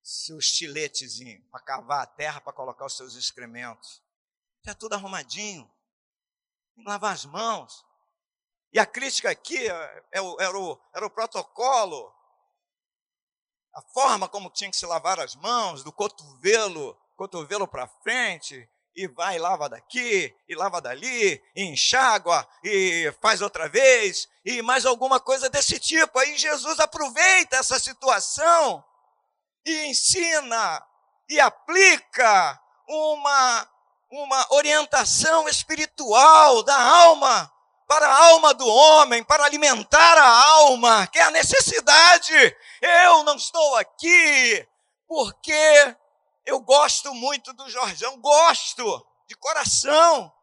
seu 0.07 0.37
estiletezinho 0.37 1.43
para 1.51 1.59
cavar 1.59 2.03
a 2.03 2.05
terra, 2.05 2.39
para 2.39 2.53
colocar 2.53 2.85
os 2.85 2.95
seus 2.95 3.15
excrementos. 3.15 4.01
Está 4.59 4.73
tudo 4.73 4.93
arrumadinho. 4.93 5.69
Tem 6.73 6.83
que 6.85 6.89
lavar 6.89 7.13
as 7.13 7.25
mãos. 7.25 7.85
E 8.71 8.79
a 8.79 8.85
crítica 8.85 9.29
aqui 9.29 9.67
é, 9.67 10.03
é 10.13 10.19
era 10.39 10.57
o, 10.57 10.79
era 10.95 11.05
o 11.05 11.09
protocolo, 11.09 12.13
a 13.73 13.81
forma 13.93 14.29
como 14.29 14.49
tinha 14.49 14.71
que 14.71 14.77
se 14.77 14.85
lavar 14.85 15.19
as 15.19 15.35
mãos, 15.35 15.83
do 15.83 15.91
cotovelo, 15.91 16.97
cotovelo 17.17 17.67
para 17.67 17.87
frente, 18.01 18.69
e 18.95 19.07
vai 19.07 19.35
e 19.35 19.39
lava 19.39 19.67
daqui, 19.67 20.33
e 20.47 20.55
lava 20.55 20.79
dali, 20.79 21.43
e 21.53 21.63
enxágua, 21.63 22.47
e 22.63 23.13
faz 23.21 23.41
outra 23.41 23.67
vez, 23.67 24.29
e 24.45 24.61
mais 24.61 24.85
alguma 24.85 25.19
coisa 25.19 25.49
desse 25.49 25.77
tipo. 25.79 26.17
Aí 26.17 26.37
Jesus 26.37 26.79
aproveita 26.79 27.57
essa 27.57 27.77
situação 27.77 28.85
e 29.67 29.87
ensina 29.87 30.83
e 31.29 31.39
aplica 31.39 32.59
uma, 32.87 33.69
uma 34.09 34.53
orientação 34.53 35.47
espiritual 35.49 36.63
da 36.63 36.79
alma 36.79 37.51
para 37.87 38.07
a 38.07 38.25
alma 38.27 38.53
do 38.53 38.67
homem, 38.67 39.23
para 39.23 39.45
alimentar 39.45 40.17
a 40.17 40.45
alma, 40.45 41.07
que 41.07 41.19
é 41.19 41.23
a 41.23 41.31
necessidade. 41.31 42.33
Eu 42.81 43.23
não 43.23 43.35
estou 43.35 43.75
aqui 43.77 44.67
porque 45.07 45.95
eu 46.45 46.59
gosto 46.59 47.13
muito 47.13 47.53
do 47.53 47.69
Jorjão, 47.69 48.19
gosto 48.19 49.05
de 49.27 49.35
coração. 49.35 50.33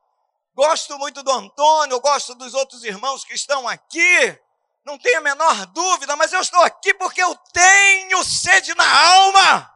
Gosto 0.55 0.97
muito 0.99 1.23
do 1.23 1.33
Antônio, 1.33 2.01
gosto 2.01 2.35
dos 2.35 2.55
outros 2.55 2.85
irmãos 2.85 3.25
que 3.25 3.35
estão 3.35 3.67
aqui. 3.67 4.39
Não 4.85 4.99
tenho 4.99 5.19
a 5.19 5.23
menor 5.23 5.67
dúvida, 5.67 6.15
mas 6.15 6.33
eu 6.33 6.41
estou 6.41 6.61
aqui 6.61 6.93
porque 6.95 7.23
eu 7.23 7.35
tenho 7.53 8.23
sede 8.23 8.75
na 8.75 9.07
alma. 9.07 9.75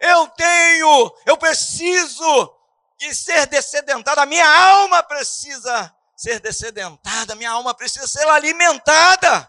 Eu 0.00 0.28
tenho, 0.28 1.14
eu 1.26 1.36
preciso 1.36 2.54
de 2.98 3.14
ser 3.14 3.46
descedentada. 3.46 4.22
A 4.22 4.26
minha 4.26 4.48
alma 4.48 5.02
precisa 5.02 5.94
ser 6.16 6.40
descedentada, 6.40 7.34
minha 7.34 7.50
alma 7.50 7.74
precisa 7.74 8.06
ser 8.06 8.26
alimentada. 8.28 9.48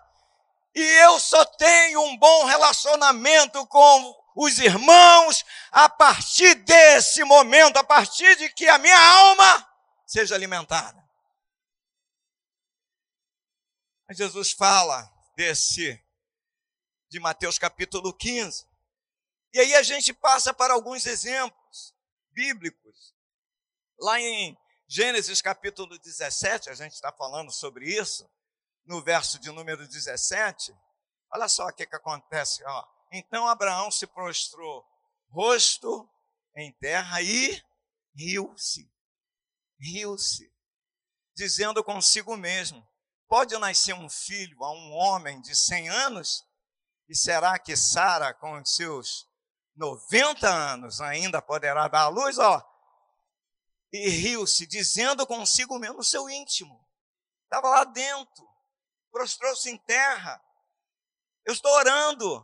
E 0.75 0.82
eu 0.82 1.20
só 1.20 1.46
tenho 1.46 2.01
um 2.01 2.18
bom 2.18 2.46
relacionamento 2.46 3.65
com 3.68 4.15
os 4.36 4.60
irmãos, 4.60 5.44
a 5.72 5.89
partir 5.89 6.56
desse 6.56 7.24
momento, 7.24 7.77
a 7.77 7.84
partir 7.84 8.36
de 8.38 8.50
que 8.50 8.68
a 8.68 8.77
minha 8.77 9.00
alma 9.00 9.68
seja 10.06 10.36
alimentada. 10.36 11.03
Jesus 14.12 14.51
fala 14.51 15.08
desse, 15.36 16.04
de 17.10 17.20
Mateus 17.20 17.60
capítulo 17.60 18.12
15. 18.12 18.68
E 19.54 19.60
aí 19.60 19.75
a 19.75 19.84
gente 19.84 20.13
passa 20.13 20.54
para 20.54 20.74
alguns 20.74 21.06
exemplos 21.06 21.94
bíblicos. 22.32 23.13
Lá 24.00 24.20
em 24.20 24.58
Gênesis 24.88 25.42
capítulo 25.42 26.00
17, 26.00 26.72
a 26.72 26.74
gente 26.74 26.94
está 26.94 27.12
falando 27.12 27.51
sobre 27.51 27.88
isso, 27.88 28.28
no 28.86 29.04
verso 29.04 29.38
de 29.38 29.51
número 29.51 29.88
17. 29.88 30.75
Olha 31.32 31.48
só 31.48 31.68
o 31.68 31.74
que, 31.74 31.86
que 31.86 31.96
acontece, 31.96 32.63
ó. 32.66 32.88
Então 33.12 33.48
Abraão 33.48 33.92
se 33.92 34.08
prostrou, 34.08 34.84
rosto 35.30 36.10
em 36.56 36.72
terra, 36.74 37.22
e 37.22 37.62
riu-se. 38.16 38.92
Riu-se, 39.80 40.51
dizendo 41.36 41.84
consigo 41.84 42.36
mesmo: 42.36 42.86
Pode 43.29 43.55
nascer 43.59 43.93
um 43.93 44.09
filho 44.09 44.63
a 44.63 44.71
um 44.71 44.91
homem 44.91 45.39
de 45.39 45.55
100 45.55 45.88
anos? 45.88 46.43
E 47.07 47.15
será 47.15 47.59
que 47.59 47.77
Sara, 47.77 48.33
com 48.33 48.59
os 48.59 48.75
seus 48.75 49.29
90 49.75 50.50
anos, 50.50 51.00
ainda 51.00 51.39
poderá 51.39 51.88
dar 51.88 52.01
à 52.01 52.07
luz? 52.07 52.39
Ó, 52.39 52.59
e 53.93 54.09
riu-se, 54.09 54.65
dizendo 54.65 55.27
consigo 55.27 55.77
mesmo, 55.77 55.98
no 55.98 56.03
seu 56.03 56.27
íntimo. 56.27 56.83
Estava 57.43 57.69
lá 57.69 57.83
dentro, 57.83 58.48
prostrou-se 59.12 59.69
em 59.69 59.77
terra. 59.77 60.43
Eu 61.45 61.53
estou 61.53 61.71
orando, 61.71 62.43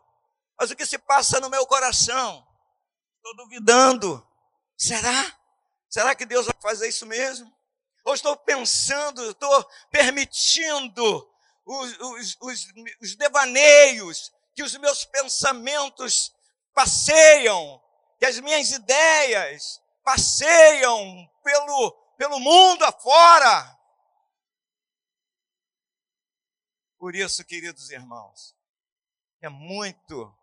mas 0.60 0.70
o 0.70 0.76
que 0.76 0.86
se 0.86 1.00
passa 1.00 1.40
no 1.40 1.50
meu 1.50 1.66
coração? 1.66 2.48
Estou 3.18 3.36
duvidando. 3.38 4.28
Será? 4.78 5.36
Será 5.90 6.14
que 6.14 6.28
Deus 6.28 6.46
vai 6.46 6.56
fazer 6.62 6.88
isso 6.90 7.08
mesmo? 7.08 7.55
Ou 8.06 8.14
estou 8.14 8.38
pensando, 8.38 9.32
estou 9.32 9.70
permitindo 9.90 11.28
os, 11.66 12.00
os, 12.00 12.38
os, 12.40 12.68
os 13.02 13.16
devaneios 13.16 14.32
que 14.54 14.62
os 14.62 14.78
meus 14.78 15.04
pensamentos 15.06 16.32
passeiam, 16.72 17.84
que 18.20 18.26
as 18.26 18.40
minhas 18.40 18.70
ideias 18.70 19.82
passeiam 20.04 21.28
pelo, 21.44 21.92
pelo 22.16 22.40
mundo 22.40 22.86
afora. 22.86 23.76
Por 27.00 27.16
isso, 27.16 27.44
queridos 27.44 27.90
irmãos, 27.90 28.56
é 29.42 29.50
muito 29.50 30.34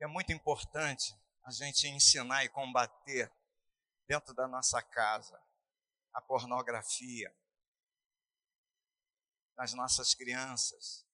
é 0.00 0.06
muito 0.06 0.32
importante 0.32 1.14
a 1.44 1.50
gente 1.50 1.88
ensinar 1.88 2.44
e 2.44 2.48
combater 2.48 3.30
dentro 4.06 4.32
da 4.32 4.46
nossa 4.46 4.80
casa 4.80 5.47
a 6.18 6.20
pornografia 6.20 7.32
nas 9.56 9.72
nossas 9.72 10.14
crianças, 10.14 11.06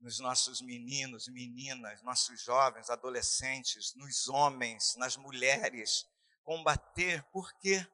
nos 0.00 0.18
nossos 0.18 0.60
meninos, 0.60 1.28
meninas, 1.28 2.02
nossos 2.02 2.42
jovens, 2.42 2.90
adolescentes, 2.90 3.94
nos 3.94 4.28
homens, 4.28 4.96
nas 4.96 5.16
mulheres. 5.16 6.04
Combater, 6.42 7.22
por 7.30 7.52
quê? 7.60 7.86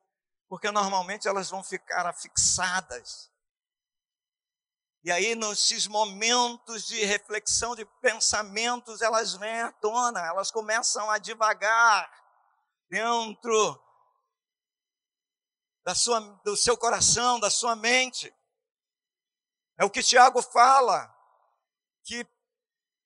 Porque 0.49 0.71
normalmente 0.71 1.29
elas 1.29 1.51
vão 1.51 1.63
ficar 1.63 2.07
afixadas. 2.07 3.31
E 5.05 5.13
aí, 5.13 5.35
nesses 5.35 5.87
momentos 5.87 6.87
de 6.87 7.05
reflexão, 7.05 7.77
de 7.77 7.85
pensamentos, 8.01 9.03
elas 9.03 9.35
vêm 9.35 9.61
à 9.61 9.73
tona, 9.73 10.27
elas 10.27 10.51
começam 10.51 11.11
a 11.11 11.19
divagar 11.19 12.11
dentro 12.89 13.88
da 15.89 15.95
sua, 15.95 16.21
do 16.45 16.55
seu 16.55 16.77
coração, 16.77 17.41
da 17.41 17.49
sua 17.49 17.75
mente. 17.75 18.31
É 19.79 19.87
o 19.87 19.91
que 19.91 20.03
Tiago 20.03 20.43
fala 20.43 21.11
que 22.05 22.29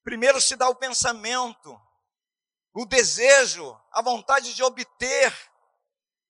primeiro 0.03 0.41
se 0.41 0.57
dá 0.57 0.69
o 0.69 0.75
pensamento, 0.75 1.81
o 2.75 2.85
desejo, 2.85 3.81
a 3.93 4.03
vontade 4.03 4.53
de 4.53 4.65
obter, 4.65 5.33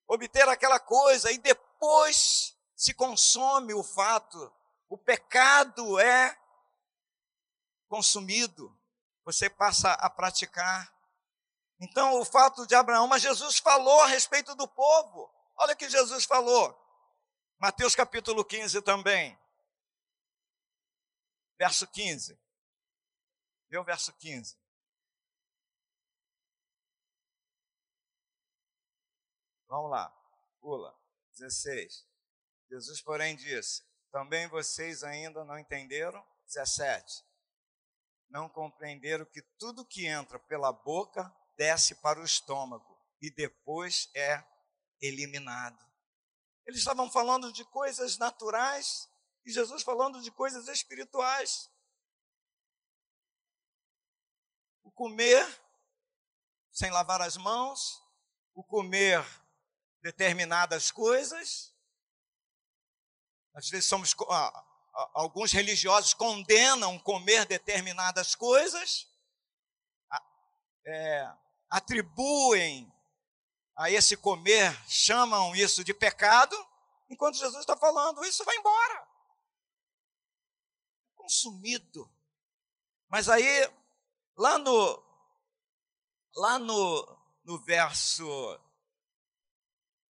obter 0.07 0.47
aquela 0.47 0.79
coisa, 0.79 1.33
e 1.33 1.39
depois 1.39 2.55
se 2.77 2.93
consome 2.93 3.73
o 3.73 3.83
fato, 3.83 4.53
o 4.91 4.99
pecado 4.99 5.99
é 5.99 6.39
consumido, 7.89 8.79
você 9.25 9.49
passa 9.49 9.91
a 9.93 10.11
praticar. 10.11 10.95
Então, 11.81 12.21
o 12.21 12.27
fato 12.27 12.67
de 12.67 12.75
Abraão, 12.75 13.07
mas 13.07 13.23
Jesus 13.23 13.57
falou 13.57 14.03
a 14.03 14.07
respeito 14.09 14.55
do 14.55 14.69
povo. 14.69 15.32
Olha 15.57 15.75
o 15.75 15.77
que 15.77 15.89
Jesus 15.89 16.25
falou. 16.25 16.79
Mateus 17.59 17.95
capítulo 17.95 18.45
15 18.45 18.83
também. 18.83 19.39
Verso 21.59 21.87
15. 21.87 22.39
Vê 23.69 23.79
o 23.79 23.85
verso 23.85 24.13
15. 24.15 24.57
Vamos 29.69 29.91
lá, 29.91 30.11
pula. 30.61 30.95
16. 31.39 32.07
Jesus, 32.69 33.01
porém, 33.01 33.37
disse: 33.37 33.83
Também 34.11 34.47
vocês 34.49 35.03
ainda 35.03 35.45
não 35.45 35.59
entenderam? 35.59 36.23
17. 36.47 37.25
Não 38.29 38.49
compreenderam 38.49 39.25
que 39.25 39.41
tudo 39.59 39.87
que 39.87 40.07
entra 40.07 40.39
pela 40.39 40.73
boca 40.73 41.35
desce 41.57 41.95
para 41.97 42.21
o 42.21 42.25
estômago 42.25 42.99
e 43.21 43.31
depois 43.31 44.11
é 44.15 44.45
eliminado. 45.03 45.79
Eles 46.67 46.79
estavam 46.79 47.11
falando 47.11 47.53
de 47.53 47.65
coisas 47.67 48.17
naturais 48.17 49.11
e 49.45 49.53
Jesus 49.53 49.83
falando 49.83 50.23
de 50.23 50.31
coisas 50.31 50.69
espirituais. 50.69 51.69
comer 54.95 55.61
sem 56.71 56.91
lavar 56.91 57.21
as 57.21 57.37
mãos, 57.37 58.01
o 58.55 58.63
comer 58.63 59.25
determinadas 60.03 60.91
coisas. 60.91 61.75
Às 63.55 63.69
vezes 63.69 63.87
somos 63.87 64.15
alguns 65.15 65.53
religiosos 65.53 66.15
condenam 66.15 66.99
comer 66.99 67.47
determinadas 67.47 68.35
coisas, 68.35 69.09
é, 70.87 71.33
atribuem 71.71 72.92
a 73.77 73.91
esse 73.91 74.17
comer, 74.17 74.73
chamam 74.89 75.55
isso 75.55 75.83
de 75.83 75.95
pecado, 75.95 76.57
enquanto 77.09 77.39
Jesus 77.39 77.61
está 77.61 77.77
falando, 77.77 78.25
isso 78.25 78.45
vai 78.45 78.57
embora. 78.57 79.09
Consumido. 81.15 82.11
Mas 83.09 83.29
aí 83.29 83.71
Lá 84.37 84.59
no, 84.59 85.03
lá 86.35 86.59
no, 86.59 87.19
no 87.45 87.59
verso, 87.59 88.27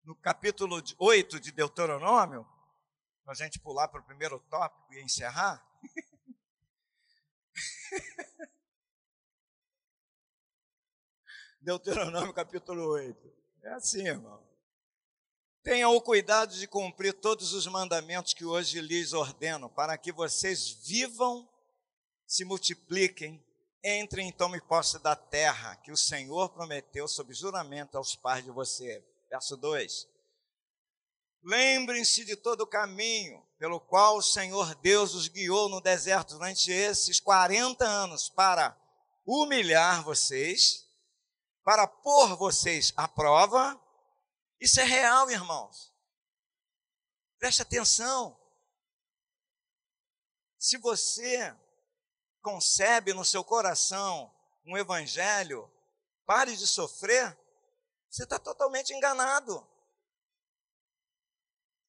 no 0.03 0.17
capítulo 0.17 0.83
8 0.99 1.39
de 1.39 1.53
Deuteronômio, 1.53 2.45
para 3.23 3.33
a 3.33 3.37
gente 3.37 3.61
pular 3.61 3.87
para 3.89 4.01
o 4.01 4.05
primeiro 4.05 4.41
tópico 4.51 4.93
e 4.93 5.01
encerrar. 5.03 5.65
Deuteronômio 11.61 12.35
capítulo 12.35 12.91
8. 12.91 13.38
É 13.63 13.71
assim, 13.71 14.07
irmão. 14.07 14.43
Tenham 15.63 15.95
o 15.95 16.01
cuidado 16.01 16.55
de 16.55 16.67
cumprir 16.67 17.13
todos 17.13 17.53
os 17.53 17.67
mandamentos 17.67 18.33
que 18.33 18.45
hoje 18.45 18.81
lhes 18.81 19.13
ordeno, 19.13 19.69
para 19.69 19.99
que 19.99 20.13
vocês 20.13 20.71
vivam, 20.71 21.49
se 22.27 22.45
multipliquem 22.45 23.45
Entrem 23.85 24.29
e 24.29 24.33
tomem 24.33 24.61
posse 24.61 24.99
da 24.99 25.15
terra 25.15 25.77
que 25.77 25.93
o 25.93 25.97
Senhor 25.97 26.49
prometeu 26.51 27.07
sob 27.07 27.33
juramento 27.33 27.97
aos 27.97 28.17
pais 28.17 28.45
de 28.45 28.51
você. 28.51 29.05
Verso 29.31 29.57
2. 29.57 30.09
Lembrem-se 31.45 32.25
de 32.25 32.35
todo 32.35 32.63
o 32.63 32.67
caminho 32.67 33.41
pelo 33.57 33.81
qual 33.81 34.17
o 34.17 34.23
Senhor 34.23 34.75
Deus 34.77 35.15
os 35.15 35.29
guiou 35.29 35.69
no 35.69 35.81
deserto 35.81 36.35
durante 36.35 36.73
esses 36.73 37.21
40 37.21 37.85
anos 37.85 38.29
para 38.29 38.77
humilhar 39.25 40.03
vocês, 40.03 40.88
para 41.69 41.87
pôr 41.87 42.35
vocês 42.35 42.95
à 42.97 43.07
prova. 43.07 43.79
Isso 44.59 44.81
é 44.81 44.85
real, 44.85 45.31
irmãos. 45.31 45.95
Preste 47.39 47.61
atenção. 47.61 48.41
Se 50.59 50.79
você 50.79 51.55
concebe 52.41 53.13
no 53.13 53.23
seu 53.23 53.45
coração 53.45 54.35
um 54.65 54.79
evangelho, 54.79 55.71
pare 56.25 56.57
de 56.57 56.67
sofrer, 56.67 57.39
você 58.09 58.25
está 58.25 58.39
totalmente 58.39 58.95
enganado. 58.95 59.63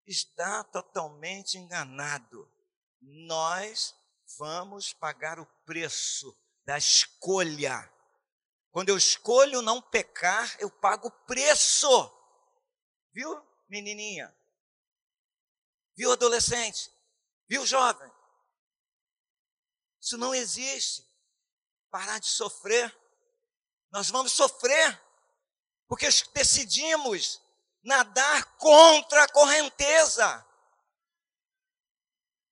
Está 0.06 0.62
totalmente 0.62 1.58
enganado. 1.58 2.52
Nós 3.00 3.96
vamos 4.38 4.92
pagar 4.92 5.40
o 5.40 5.46
preço 5.64 6.38
da 6.66 6.78
escolha. 6.78 7.90
Quando 8.72 8.90
eu 8.90 8.98
escolho 8.98 9.62
não 9.62 9.82
pecar, 9.82 10.56
eu 10.60 10.70
pago 10.70 11.10
preço. 11.26 11.90
Viu, 13.12 13.42
menininha? 13.68 14.34
Viu, 15.96 16.12
adolescente? 16.12 16.92
Viu, 17.48 17.66
jovem? 17.66 18.12
Isso 20.00 20.18
não 20.18 20.34
existe. 20.34 21.04
Parar 21.90 22.20
de 22.20 22.28
sofrer. 22.28 22.96
Nós 23.92 24.10
vamos 24.10 24.32
sofrer, 24.34 25.02
porque 25.88 26.08
decidimos 26.34 27.42
nadar 27.84 28.56
contra 28.58 29.24
a 29.24 29.30
correnteza. 29.30 30.46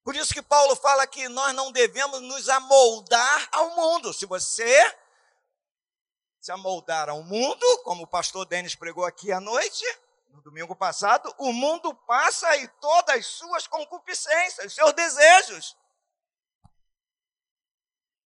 Por 0.03 0.15
isso 0.15 0.33
que 0.33 0.41
Paulo 0.41 0.75
fala 0.75 1.05
que 1.05 1.29
nós 1.29 1.53
não 1.53 1.71
devemos 1.71 2.21
nos 2.21 2.49
amoldar 2.49 3.49
ao 3.51 3.75
mundo. 3.75 4.13
Se 4.13 4.25
você 4.25 4.97
se 6.47 6.51
amoldar 6.53 7.09
ao 7.09 7.21
mundo, 7.23 7.83
como 7.83 8.03
o 8.03 8.07
pastor 8.07 8.45
Denis 8.45 8.73
pregou 8.73 9.03
aqui 9.03 9.33
à 9.33 9.39
noite, 9.41 9.83
no 10.29 10.41
domingo 10.41 10.73
passado, 10.77 11.35
o 11.37 11.51
mundo 11.51 11.93
passa 11.93 12.55
e 12.55 12.69
todas 12.79 13.17
as 13.17 13.25
suas 13.25 13.67
concupiscências, 13.67 14.71
seus 14.71 14.93
desejos. 14.93 15.75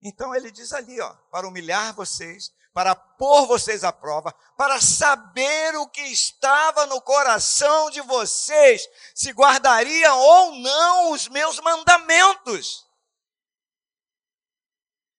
Então 0.03 0.35
ele 0.35 0.51
diz 0.51 0.71
ali, 0.71 1.01
ó, 1.01 1.15
para 1.31 1.47
humilhar 1.47 1.95
vocês, 1.95 2.53
para 2.71 2.93
pôr 2.93 3.47
vocês 3.47 3.83
à 3.83 3.91
prova, 3.91 4.31
para 4.55 4.79
saber 4.79 5.75
o 5.77 5.87
que 5.87 6.03
estava 6.03 6.85
no 6.85 7.01
coração 7.01 7.89
de 7.89 8.01
vocês, 8.01 8.87
se 9.15 9.31
guardariam 9.31 10.19
ou 10.19 10.55
não 10.57 11.11
os 11.11 11.27
meus 11.27 11.59
mandamentos. 11.59 12.87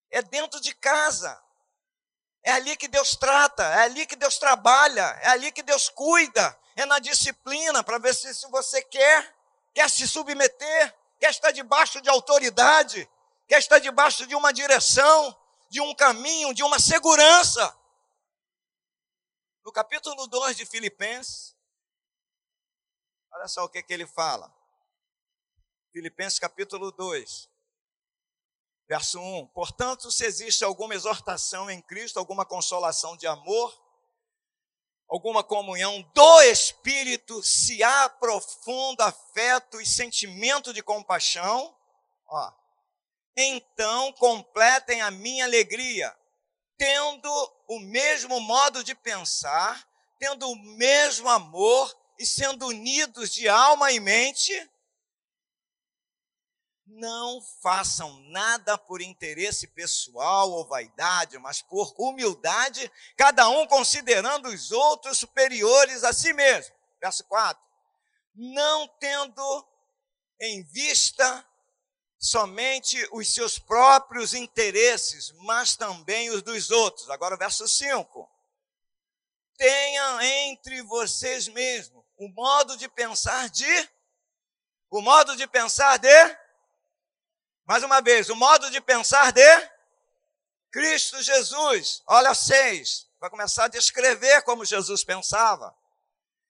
É 0.09 0.21
dentro 0.21 0.61
de 0.61 0.73
casa. 0.73 1.42
É 2.43 2.51
ali 2.51 2.75
que 2.75 2.89
Deus 2.89 3.15
trata, 3.15 3.63
é 3.63 3.83
ali 3.83 4.05
que 4.05 4.17
Deus 4.17 4.37
trabalha, 4.37 5.01
é 5.21 5.29
ali 5.29 5.51
que 5.51 5.63
Deus 5.63 5.87
cuida, 5.87 6.59
é 6.75 6.85
na 6.85 6.99
disciplina 6.99 7.83
para 7.83 7.97
ver 7.97 8.13
se, 8.13 8.33
se 8.35 8.47
você 8.49 8.81
quer, 8.81 9.35
quer 9.73 9.89
se 9.89 10.07
submeter, 10.07 10.95
quer 11.19 11.29
estar 11.29 11.51
debaixo 11.51 12.01
de 12.01 12.09
autoridade, 12.09 13.09
quer 13.47 13.59
estar 13.59 13.79
debaixo 13.79 14.27
de 14.27 14.35
uma 14.35 14.51
direção, 14.51 15.39
de 15.69 15.79
um 15.79 15.95
caminho, 15.95 16.53
de 16.53 16.63
uma 16.63 16.79
segurança. 16.79 17.75
No 19.63 19.71
capítulo 19.71 20.27
2 20.27 20.57
de 20.57 20.65
Filipenses, 20.65 21.55
olha 23.31 23.47
só 23.47 23.63
o 23.63 23.69
que, 23.69 23.81
que 23.81 23.93
ele 23.93 24.05
fala. 24.05 24.53
Filipenses 25.93 26.39
capítulo 26.39 26.91
2, 26.91 27.49
verso 28.87 29.19
1. 29.19 29.47
Portanto, 29.47 30.11
se 30.11 30.25
existe 30.25 30.63
alguma 30.63 30.95
exortação 30.95 31.69
em 31.69 31.81
Cristo, 31.81 32.19
alguma 32.19 32.45
consolação 32.45 33.15
de 33.17 33.27
amor, 33.27 33.73
alguma 35.09 35.43
comunhão 35.43 36.01
do 36.13 36.41
Espírito, 36.43 37.41
se 37.43 37.83
há 37.83 38.09
profundo 38.09 39.01
afeto 39.01 39.79
e 39.79 39.85
sentimento 39.85 40.73
de 40.73 40.81
compaixão, 40.81 41.75
ó, 42.27 42.51
então 43.35 44.11
completem 44.13 45.01
a 45.01 45.11
minha 45.11 45.45
alegria, 45.45 46.15
tendo 46.77 47.29
o 47.67 47.79
mesmo 47.79 48.39
modo 48.39 48.83
de 48.83 48.93
pensar, 48.95 49.87
tendo 50.19 50.49
o 50.49 50.55
mesmo 50.55 51.29
amor 51.29 51.95
e 52.19 52.25
sendo 52.25 52.67
unidos 52.67 53.31
de 53.31 53.47
alma 53.47 53.91
e 53.91 53.99
mente, 53.99 54.53
não 56.85 57.41
façam 57.61 58.19
nada 58.29 58.77
por 58.77 59.01
interesse 59.01 59.67
pessoal 59.67 60.51
ou 60.51 60.67
vaidade, 60.67 61.37
mas 61.37 61.61
por 61.61 61.93
humildade, 61.97 62.91
cada 63.15 63.47
um 63.49 63.65
considerando 63.67 64.49
os 64.49 64.71
outros 64.71 65.17
superiores 65.17 66.03
a 66.03 66.11
si 66.11 66.33
mesmo. 66.33 66.75
Verso 66.99 67.23
4. 67.25 67.61
Não 68.35 68.87
tendo 68.99 69.67
em 70.39 70.63
vista 70.63 71.45
somente 72.19 72.97
os 73.11 73.33
seus 73.33 73.59
próprios 73.59 74.33
interesses, 74.33 75.31
mas 75.39 75.75
também 75.75 76.29
os 76.29 76.41
dos 76.41 76.71
outros. 76.71 77.09
Agora, 77.09 77.37
verso 77.37 77.67
5. 77.67 78.29
Tenham 79.57 80.21
entre 80.21 80.81
vocês 80.83 81.47
mesmos 81.47 82.03
o 82.17 82.27
modo 82.29 82.77
de 82.77 82.87
pensar 82.87 83.49
de. 83.49 83.89
O 84.89 85.01
modo 85.01 85.35
de 85.35 85.47
pensar 85.47 85.97
de 85.97 86.42
mais 87.65 87.83
uma 87.83 88.01
vez, 88.01 88.29
o 88.29 88.35
modo 88.35 88.69
de 88.71 88.81
pensar 88.81 89.31
de 89.31 89.69
Cristo 90.71 91.21
Jesus. 91.21 92.01
Olha 92.07 92.33
seis, 92.33 93.07
vai 93.19 93.29
começar 93.29 93.65
a 93.65 93.69
descrever 93.69 94.41
como 94.41 94.65
Jesus 94.65 95.03
pensava. 95.03 95.75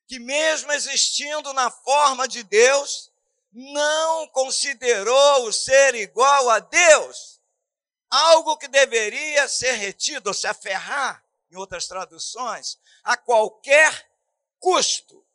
Que 0.08 0.20
mesmo 0.20 0.72
existindo 0.72 1.54
na 1.54 1.70
forma 1.70 2.28
de 2.28 2.44
Deus, 2.44 3.12
não 3.52 4.28
considerou 4.30 5.48
o 5.48 5.54
ser 5.54 5.96
igual 5.96 6.50
a 6.50 6.60
Deus 6.60 7.34
algo 8.14 8.58
que 8.58 8.68
deveria 8.68 9.48
ser 9.48 9.72
retido 9.72 10.28
ou 10.28 10.34
se 10.36 10.46
aferrar, 10.46 11.26
em 11.50 11.56
outras 11.56 11.88
traduções, 11.88 12.80
a 13.04 13.18
qualquer 13.18 14.08
custo. 14.60 15.26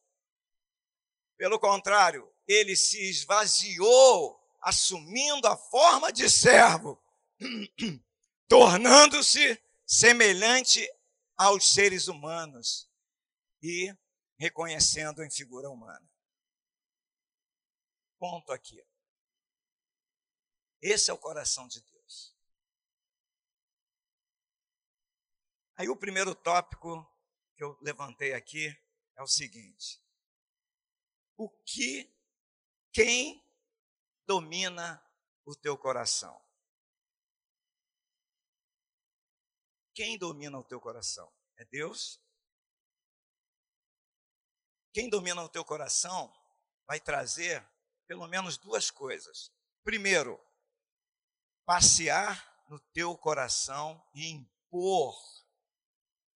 Pelo 1.36 1.58
contrário, 1.58 2.32
ele 2.46 2.76
se 2.76 3.10
esvaziou 3.10 4.37
assumindo 4.68 5.48
a 5.48 5.56
forma 5.56 6.12
de 6.12 6.28
servo, 6.28 7.02
tornando-se 8.46 9.58
semelhante 9.86 10.86
aos 11.36 11.72
seres 11.72 12.06
humanos 12.06 12.90
e 13.62 13.96
reconhecendo 14.38 15.24
em 15.24 15.30
figura 15.30 15.70
humana. 15.70 16.06
Ponto 18.18 18.52
aqui. 18.52 18.84
Esse 20.82 21.10
é 21.10 21.14
o 21.14 21.18
coração 21.18 21.66
de 21.66 21.80
Deus. 21.80 22.36
Aí 25.76 25.88
o 25.88 25.96
primeiro 25.96 26.34
tópico 26.34 27.10
que 27.56 27.64
eu 27.64 27.78
levantei 27.80 28.34
aqui 28.34 28.66
é 29.16 29.22
o 29.22 29.26
seguinte: 29.26 30.02
o 31.38 31.48
que, 31.48 32.12
quem 32.92 33.47
domina 34.28 35.02
o 35.46 35.56
teu 35.56 35.78
coração? 35.78 36.38
Quem 39.94 40.18
domina 40.18 40.58
o 40.58 40.62
teu 40.62 40.78
coração? 40.78 41.32
É 41.56 41.64
Deus? 41.64 42.20
Quem 44.92 45.08
domina 45.08 45.42
o 45.42 45.48
teu 45.48 45.64
coração 45.64 46.30
vai 46.86 47.00
trazer 47.00 47.66
pelo 48.06 48.28
menos 48.28 48.58
duas 48.58 48.90
coisas. 48.90 49.50
Primeiro, 49.82 50.38
passear 51.64 52.66
no 52.68 52.78
teu 52.92 53.16
coração 53.16 54.06
e 54.12 54.28
impor 54.28 55.18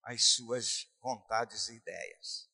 as 0.03 0.25
suas 0.25 0.89
vontades 0.99 1.69
e 1.69 1.75
ideias 1.75 2.52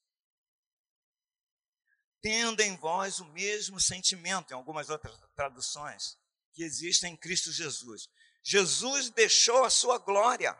tendo 2.21 2.61
em 2.61 2.77
vós 2.77 3.21
o 3.21 3.25
mesmo 3.27 3.81
sentimento, 3.81 4.51
em 4.51 4.55
algumas 4.55 4.91
outras 4.91 5.19
traduções, 5.35 6.19
que 6.53 6.63
existe 6.63 7.07
em 7.07 7.17
Cristo 7.17 7.53
Jesus. 7.53 8.09
Jesus 8.43 9.11
deixou 9.11 9.65
a 9.65 9.71
sua 9.71 9.99
glória. 9.99 10.57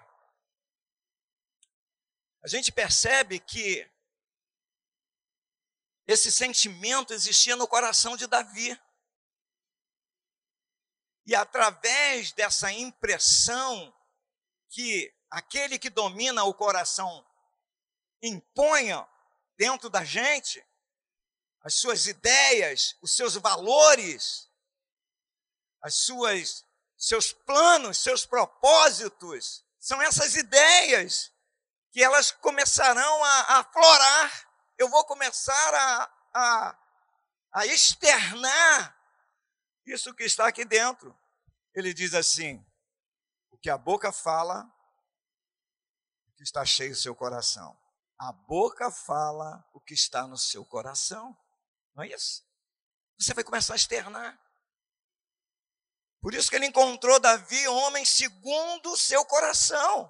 A 2.43 2.49
gente 2.49 2.71
percebe 2.71 3.41
que 3.41 3.91
esse 6.07 6.33
sentimento 6.33 7.13
existia 7.13 7.57
no 7.57 7.69
coração 7.69 8.17
de 8.17 8.27
Davi. 8.27 8.81
E 11.27 11.35
através 11.35 12.33
dessa 12.33 12.73
impressão 12.73 13.95
que 14.71 15.15
aquele 15.31 15.79
que 15.79 15.91
domina 15.91 16.45
o 16.45 16.55
coração 16.55 17.27
imponha 18.23 19.07
dentro 19.57 19.91
da 19.91 20.05
gente, 20.05 20.65
as 21.63 21.75
suas 21.75 22.07
ideias, 22.07 22.97
os 23.03 23.15
seus 23.15 23.35
valores, 23.35 24.49
as 25.83 25.95
suas 25.95 26.65
seus 26.99 27.33
planos, 27.33 27.99
seus 27.99 28.27
propósitos, 28.27 29.65
são 29.79 30.03
essas 30.03 30.35
ideias 30.35 31.33
que 31.93 32.03
elas 32.03 32.33
começarão 32.33 33.25
a, 33.25 33.59
aflorar. 33.61 34.51
Eu 34.77 34.89
vou 34.89 35.05
começar 35.05 35.75
a, 35.75 36.13
a, 36.35 36.79
a 37.53 37.67
externar 37.67 38.97
isso 39.87 40.13
que 40.15 40.25
está 40.25 40.49
aqui 40.49 40.65
dentro. 40.65 41.17
Ele 41.73 41.95
diz 41.95 42.15
assim: 42.15 42.65
o 43.51 43.57
que 43.57 43.71
a 43.71 43.79
boca 43.79 44.13
fala, 44.13 44.65
o 46.27 46.33
que 46.33 46.43
está 46.43 46.65
cheio 46.65 46.93
o 46.93 46.97
seu 46.97 47.15
coração. 47.15 47.79
A 48.19 48.33
boca 48.33 48.91
fala 48.91 49.65
o 49.73 49.81
que 49.81 49.95
está 49.95 50.27
no 50.27 50.37
seu 50.37 50.65
coração. 50.65 51.37
Não 51.99 52.05
é 52.05 52.11
isso? 52.11 52.45
Você 53.19 53.35
vai 53.35 53.43
começar 53.43 53.73
a 53.73 53.77
externar. 53.77 54.39
Por 56.21 56.33
isso 56.33 56.49
que 56.49 56.55
ele 56.55 56.67
encontrou 56.67 57.19
Davi, 57.19 57.67
homem 57.67 58.05
segundo 58.05 58.93
o 58.93 58.97
seu 58.97 59.25
coração. 59.25 60.09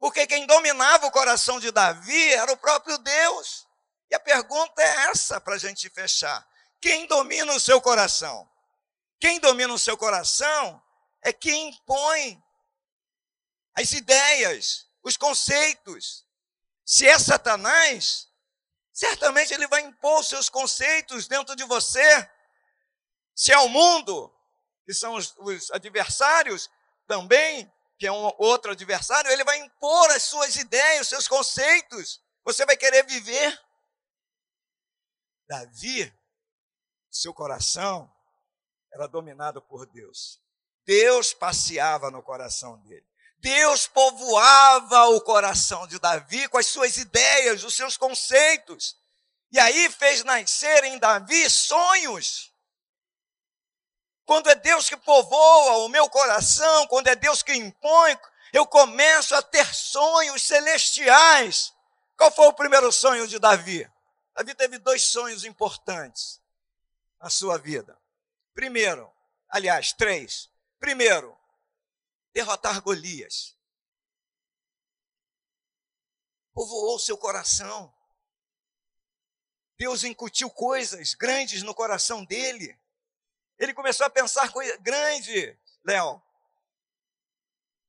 Porque 0.00 0.26
quem 0.26 0.48
dominava 0.48 1.06
o 1.06 1.12
coração 1.12 1.60
de 1.60 1.70
Davi 1.70 2.32
era 2.32 2.52
o 2.52 2.56
próprio 2.56 2.98
Deus. 2.98 3.68
E 4.10 4.16
a 4.16 4.18
pergunta 4.18 4.82
é 4.82 5.10
essa 5.10 5.40
para 5.40 5.54
a 5.54 5.58
gente 5.58 5.88
fechar: 5.90 6.44
quem 6.80 7.06
domina 7.06 7.54
o 7.54 7.60
seu 7.60 7.80
coração? 7.80 8.50
Quem 9.20 9.38
domina 9.38 9.72
o 9.72 9.78
seu 9.78 9.96
coração 9.96 10.82
é 11.22 11.32
quem 11.32 11.68
impõe 11.68 12.42
as 13.76 13.92
ideias, 13.92 14.88
os 15.04 15.16
conceitos. 15.16 16.26
Se 16.84 17.06
é 17.06 17.16
Satanás, 17.16 18.28
certamente 18.92 19.54
ele 19.54 19.66
vai 19.66 19.80
impor 19.82 20.22
seus 20.24 20.48
conceitos 20.48 21.26
dentro 21.26 21.56
de 21.56 21.64
você. 21.64 22.30
Se 23.34 23.52
é 23.52 23.58
o 23.58 23.68
mundo, 23.68 24.32
que 24.84 24.92
são 24.92 25.14
os, 25.14 25.34
os 25.38 25.70
adversários, 25.70 26.70
também, 27.06 27.72
que 27.98 28.06
é 28.06 28.12
um 28.12 28.32
outro 28.38 28.72
adversário, 28.72 29.30
ele 29.30 29.44
vai 29.44 29.58
impor 29.58 30.10
as 30.10 30.24
suas 30.24 30.56
ideias, 30.56 31.02
os 31.02 31.08
seus 31.08 31.28
conceitos. 31.28 32.22
Você 32.44 32.66
vai 32.66 32.76
querer 32.76 33.06
viver. 33.06 33.60
Davi, 35.46 36.12
seu 37.10 37.34
coração 37.34 38.10
era 38.92 39.06
dominado 39.06 39.60
por 39.62 39.86
Deus. 39.86 40.40
Deus 40.84 41.32
passeava 41.32 42.10
no 42.10 42.22
coração 42.22 42.78
dele. 42.80 43.06
Deus 43.42 43.88
povoava 43.88 45.08
o 45.08 45.20
coração 45.20 45.84
de 45.88 45.98
Davi 45.98 46.48
com 46.48 46.58
as 46.58 46.68
suas 46.68 46.96
ideias, 46.96 47.64
os 47.64 47.74
seus 47.74 47.96
conceitos. 47.96 48.96
E 49.50 49.58
aí 49.58 49.90
fez 49.90 50.22
nascer 50.22 50.84
em 50.84 50.96
Davi 50.96 51.50
sonhos. 51.50 52.54
Quando 54.24 54.48
é 54.48 54.54
Deus 54.54 54.88
que 54.88 54.96
povoa 54.96 55.78
o 55.78 55.88
meu 55.88 56.08
coração, 56.08 56.86
quando 56.86 57.08
é 57.08 57.16
Deus 57.16 57.42
que 57.42 57.52
impõe, 57.52 58.16
eu 58.52 58.64
começo 58.64 59.34
a 59.34 59.42
ter 59.42 59.66
sonhos 59.74 60.42
celestiais. 60.42 61.72
Qual 62.16 62.30
foi 62.30 62.46
o 62.46 62.52
primeiro 62.52 62.92
sonho 62.92 63.26
de 63.26 63.40
Davi? 63.40 63.90
Davi 64.36 64.54
teve 64.54 64.78
dois 64.78 65.02
sonhos 65.02 65.44
importantes 65.44 66.40
na 67.20 67.28
sua 67.28 67.58
vida. 67.58 67.98
Primeiro, 68.54 69.12
aliás, 69.48 69.92
três. 69.92 70.48
Primeiro, 70.78 71.36
derrotar 72.32 72.80
Golias. 72.80 73.56
Povoou 76.52 76.98
seu 76.98 77.16
coração. 77.16 77.94
Deus 79.78 80.04
incutiu 80.04 80.50
coisas 80.50 81.14
grandes 81.14 81.62
no 81.62 81.74
coração 81.74 82.24
dele. 82.24 82.78
Ele 83.58 83.74
começou 83.74 84.06
a 84.06 84.10
pensar 84.10 84.52
coisa 84.52 84.76
grande, 84.78 85.58
Léo. 85.84 86.22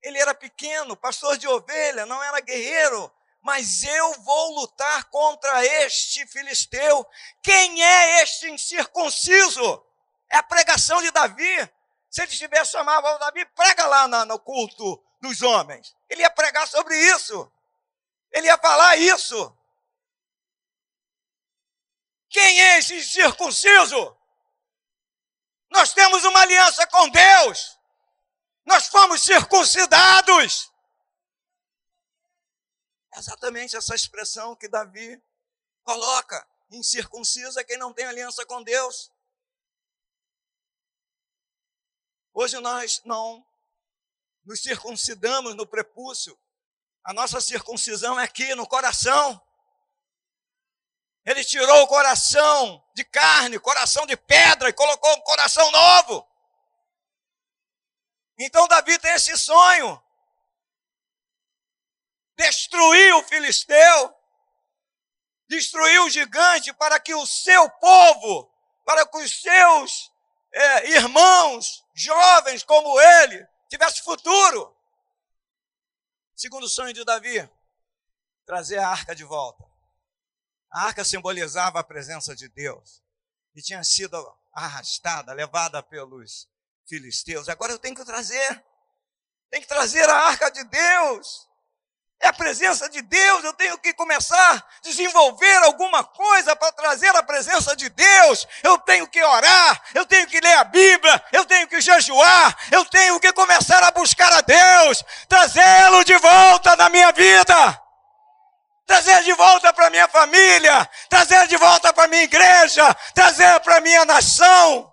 Ele 0.01 0.17
era 0.17 0.33
pequeno, 0.33 0.97
pastor 0.97 1.37
de 1.37 1.47
ovelha, 1.47 2.05
não 2.05 2.21
era 2.23 2.41
guerreiro, 2.41 3.11
mas 3.41 3.83
eu 3.83 4.13
vou 4.21 4.55
lutar 4.59 5.09
contra 5.09 5.65
este 5.65 6.25
filisteu. 6.27 7.05
Quem 7.41 7.83
é 7.83 8.23
este 8.23 8.49
incircunciso? 8.49 9.85
É 10.29 10.37
a 10.37 10.43
pregação 10.43 11.01
de 11.01 11.11
Davi. 11.11 11.69
Se 12.13 12.21
ele 12.21 12.31
tivesse 12.31 12.73
chamado 12.73 13.17
Davi, 13.17 13.43
prega 13.55 13.87
lá 13.87 14.07
no 14.25 14.37
culto 14.37 15.03
dos 15.19 15.41
homens. 15.41 15.95
Ele 16.07 16.21
ia 16.21 16.29
pregar 16.29 16.67
sobre 16.67 16.95
isso. 16.95 17.51
Ele 18.31 18.45
ia 18.45 18.57
falar 18.59 18.97
isso. 18.97 19.57
Quem 22.29 22.61
é 22.61 22.77
esse 22.77 23.03
circunciso? 23.03 24.15
Nós 25.71 25.91
temos 25.91 26.23
uma 26.23 26.41
aliança 26.41 26.85
com 26.85 27.09
Deus. 27.09 27.79
Nós 28.63 28.89
fomos 28.89 29.23
circuncidados. 29.23 30.71
Exatamente 33.15 33.75
essa 33.75 33.95
expressão 33.95 34.55
que 34.55 34.67
Davi 34.67 35.19
coloca. 35.83 36.47
Incircunciso 36.69 37.59
é 37.59 37.63
quem 37.63 37.77
não 37.79 37.91
tem 37.91 38.05
aliança 38.05 38.45
com 38.45 38.61
Deus. 38.61 39.11
Hoje 42.33 42.59
nós 42.59 43.01
não 43.05 43.45
nos 44.43 44.61
circuncidamos 44.61 45.55
no 45.55 45.67
prepúcio. 45.67 46.37
A 47.03 47.13
nossa 47.13 47.39
circuncisão 47.39 48.19
é 48.19 48.23
aqui 48.23 48.55
no 48.55 48.67
coração. 48.67 49.39
Ele 51.25 51.43
tirou 51.43 51.83
o 51.83 51.87
coração 51.87 52.83
de 52.95 53.03
carne, 53.03 53.59
coração 53.59 54.05
de 54.07 54.17
pedra 54.17 54.67
e 54.67 54.73
colocou 54.73 55.13
um 55.13 55.21
coração 55.21 55.69
novo. 55.71 56.27
Então 58.39 58.67
Davi 58.67 58.97
tem 58.97 59.13
esse 59.13 59.37
sonho. 59.37 60.01
Destruir 62.35 63.15
o 63.15 63.23
filisteu, 63.23 64.15
destruir 65.47 66.01
o 66.01 66.09
gigante 66.09 66.73
para 66.73 66.99
que 66.99 67.13
o 67.13 67.27
seu 67.27 67.69
povo, 67.69 68.51
para 68.83 69.05
que 69.05 69.17
os 69.17 69.39
seus 69.39 70.11
é, 70.51 70.89
irmãos, 70.89 71.82
jovens 71.93 72.63
como 72.63 72.99
ele, 72.99 73.47
tivesse 73.69 74.01
futuro. 74.01 74.75
Segundo 76.35 76.67
sonho 76.67 76.93
de 76.93 77.03
Davi, 77.05 77.49
trazer 78.45 78.79
a 78.79 78.89
arca 78.89 79.15
de 79.15 79.23
volta. 79.23 79.63
A 80.71 80.85
arca 80.85 81.03
simbolizava 81.03 81.79
a 81.79 81.83
presença 81.83 82.35
de 82.35 82.49
Deus 82.49 83.03
e 83.55 83.61
tinha 83.61 83.83
sido 83.83 84.17
arrastada, 84.51 85.33
levada 85.33 85.81
pelos 85.83 86.49
filisteus. 86.87 87.47
Agora 87.47 87.71
eu 87.71 87.79
tenho 87.79 87.95
que 87.95 88.03
trazer, 88.03 88.65
tem 89.49 89.61
que 89.61 89.67
trazer 89.67 90.09
a 90.09 90.15
arca 90.15 90.49
de 90.49 90.63
Deus. 90.63 91.47
É 92.19 92.29
a 92.29 92.33
presença 92.33 92.89
de 92.89 93.01
Deus, 93.01 93.43
eu 93.43 93.53
tenho 93.53 93.77
que 93.77 93.93
começar 93.93 94.55
a 94.55 94.81
desenvolver 94.81 95.57
alguma 95.63 96.03
coisa 96.03 96.55
para 96.55 96.71
trazer 96.71 97.13
a 97.15 97.23
presença 97.23 97.75
de 97.75 97.89
Deus. 97.89 98.47
Eu 98.63 98.77
tenho 98.77 99.05
que 99.07 99.21
orar, 99.21 99.81
eu 99.93 100.05
tenho 100.05 100.25
que 100.27 100.39
ler 100.39 100.57
a 100.57 100.63
Bíblia, 100.63 101.21
eu 101.33 101.45
tenho 101.45 101.67
que 101.67 101.81
jejuar, 101.81 102.57
eu 102.71 102.85
tenho 102.85 103.19
que 103.19 103.33
começar 103.33 103.83
a 103.83 103.91
buscar 103.91 104.31
a 104.31 104.41
Deus, 104.41 105.03
trazê-lo 105.27 106.03
de 106.05 106.17
volta 106.17 106.75
na 106.77 106.89
minha 106.89 107.11
vida 107.11 107.83
trazer 108.85 109.23
de 109.23 109.33
volta 109.33 109.73
para 109.73 109.89
minha 109.89 110.07
família, 110.07 110.89
trazer 111.09 111.47
de 111.47 111.57
volta 111.57 111.93
para 111.93 112.07
minha 112.07 112.23
igreja, 112.23 112.93
trazer 113.13 113.59
para 113.61 113.81
minha 113.81 114.05
nação. 114.05 114.91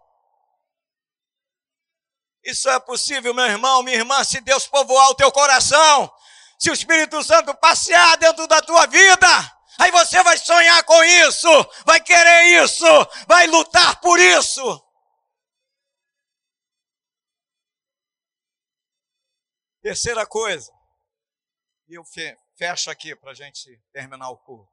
Isso 2.43 2.71
é 2.71 2.81
possível, 2.81 3.35
meu 3.35 3.45
irmão, 3.45 3.83
minha 3.83 3.99
irmã, 3.99 4.25
se 4.25 4.41
Deus 4.41 4.67
povoar 4.67 5.11
o 5.11 5.15
teu 5.15 5.31
coração, 5.31 6.11
se 6.61 6.71
o 6.71 6.75
Espírito 6.75 7.23
Santo 7.25 7.55
passear 7.57 8.19
dentro 8.19 8.47
da 8.47 8.61
tua 8.61 8.87
vida, 8.87 9.27
aí 9.79 9.91
você 9.91 10.23
vai 10.23 10.37
sonhar 10.37 10.85
com 10.85 11.03
isso, 11.03 11.49
vai 11.87 12.01
querer 12.01 12.63
isso, 12.63 12.85
vai 13.27 13.47
lutar 13.47 14.01
por 14.01 14.19
isso. 14.21 14.87
Terceira 19.83 20.27
coisa, 20.27 20.71
e 21.89 21.95
eu 21.95 22.05
Fecha 22.61 22.91
aqui 22.91 23.17
para 23.17 23.31
a 23.31 23.35
gente 23.35 23.83
terminar 23.91 24.29
o 24.29 24.37
culto. 24.37 24.71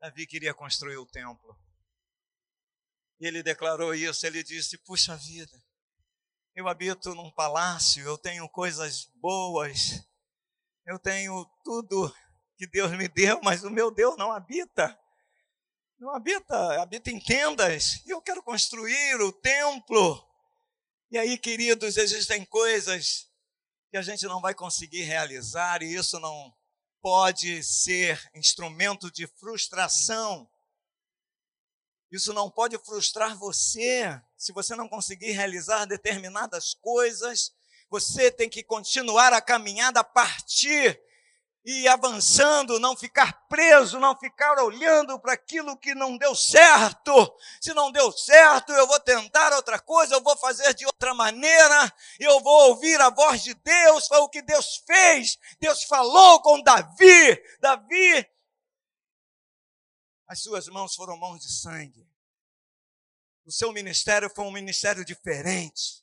Davi 0.00 0.26
queria 0.26 0.54
construir 0.54 0.96
o 0.96 1.04
templo. 1.04 1.54
Ele 3.20 3.42
declarou 3.42 3.94
isso, 3.94 4.26
ele 4.26 4.42
disse: 4.42 4.78
Puxa 4.78 5.14
vida, 5.14 5.62
eu 6.54 6.66
habito 6.66 7.14
num 7.14 7.30
palácio, 7.30 8.02
eu 8.02 8.16
tenho 8.16 8.48
coisas 8.48 9.04
boas, 9.16 10.02
eu 10.86 10.98
tenho 10.98 11.44
tudo 11.64 12.14
que 12.56 12.66
Deus 12.66 12.90
me 12.92 13.08
deu, 13.08 13.40
mas 13.42 13.64
o 13.64 13.70
meu 13.70 13.90
Deus 13.90 14.16
não 14.16 14.32
habita. 14.32 14.98
Não 15.98 16.14
habita, 16.14 16.82
habita 16.82 17.10
em 17.10 17.20
tendas. 17.20 18.04
E 18.04 18.10
eu 18.10 18.20
quero 18.20 18.42
construir 18.42 19.20
o 19.20 19.32
templo. 19.32 20.28
E 21.10 21.18
aí, 21.18 21.38
queridos, 21.38 21.96
existem 21.96 22.44
coisas 22.44 23.30
que 23.90 23.96
a 23.96 24.02
gente 24.02 24.24
não 24.26 24.40
vai 24.40 24.54
conseguir 24.54 25.02
realizar, 25.02 25.82
e 25.82 25.94
isso 25.94 26.18
não 26.18 26.52
pode 27.00 27.62
ser 27.62 28.30
instrumento 28.34 29.10
de 29.10 29.26
frustração. 29.26 30.48
Isso 32.10 32.32
não 32.32 32.50
pode 32.50 32.78
frustrar 32.78 33.36
você. 33.36 34.20
Se 34.36 34.52
você 34.52 34.74
não 34.74 34.88
conseguir 34.88 35.32
realizar 35.32 35.84
determinadas 35.84 36.74
coisas, 36.74 37.52
você 37.92 38.30
tem 38.30 38.48
que 38.48 38.62
continuar 38.62 39.34
a 39.34 39.40
caminhada 39.42 40.02
partir 40.02 40.98
e 41.62 41.86
avançando, 41.86 42.80
não 42.80 42.96
ficar 42.96 43.46
preso, 43.48 44.00
não 44.00 44.16
ficar 44.16 44.58
olhando 44.64 45.20
para 45.20 45.34
aquilo 45.34 45.76
que 45.76 45.94
não 45.94 46.16
deu 46.16 46.34
certo. 46.34 47.12
Se 47.60 47.74
não 47.74 47.92
deu 47.92 48.10
certo, 48.10 48.72
eu 48.72 48.86
vou 48.86 48.98
tentar 48.98 49.52
outra 49.52 49.78
coisa, 49.78 50.14
eu 50.14 50.22
vou 50.22 50.34
fazer 50.38 50.72
de 50.72 50.86
outra 50.86 51.12
maneira, 51.12 51.94
eu 52.18 52.40
vou 52.40 52.70
ouvir 52.70 52.98
a 52.98 53.10
voz 53.10 53.42
de 53.42 53.52
Deus. 53.52 54.06
Foi 54.08 54.20
o 54.20 54.28
que 54.30 54.40
Deus 54.40 54.82
fez. 54.86 55.38
Deus 55.60 55.82
falou 55.84 56.40
com 56.40 56.62
Davi. 56.62 57.42
Davi, 57.60 58.26
as 60.26 60.40
suas 60.40 60.66
mãos 60.68 60.94
foram 60.94 61.18
mãos 61.18 61.40
de 61.40 61.52
sangue. 61.52 62.08
O 63.44 63.52
seu 63.52 63.70
ministério 63.70 64.30
foi 64.34 64.46
um 64.46 64.50
ministério 64.50 65.04
diferente. 65.04 66.01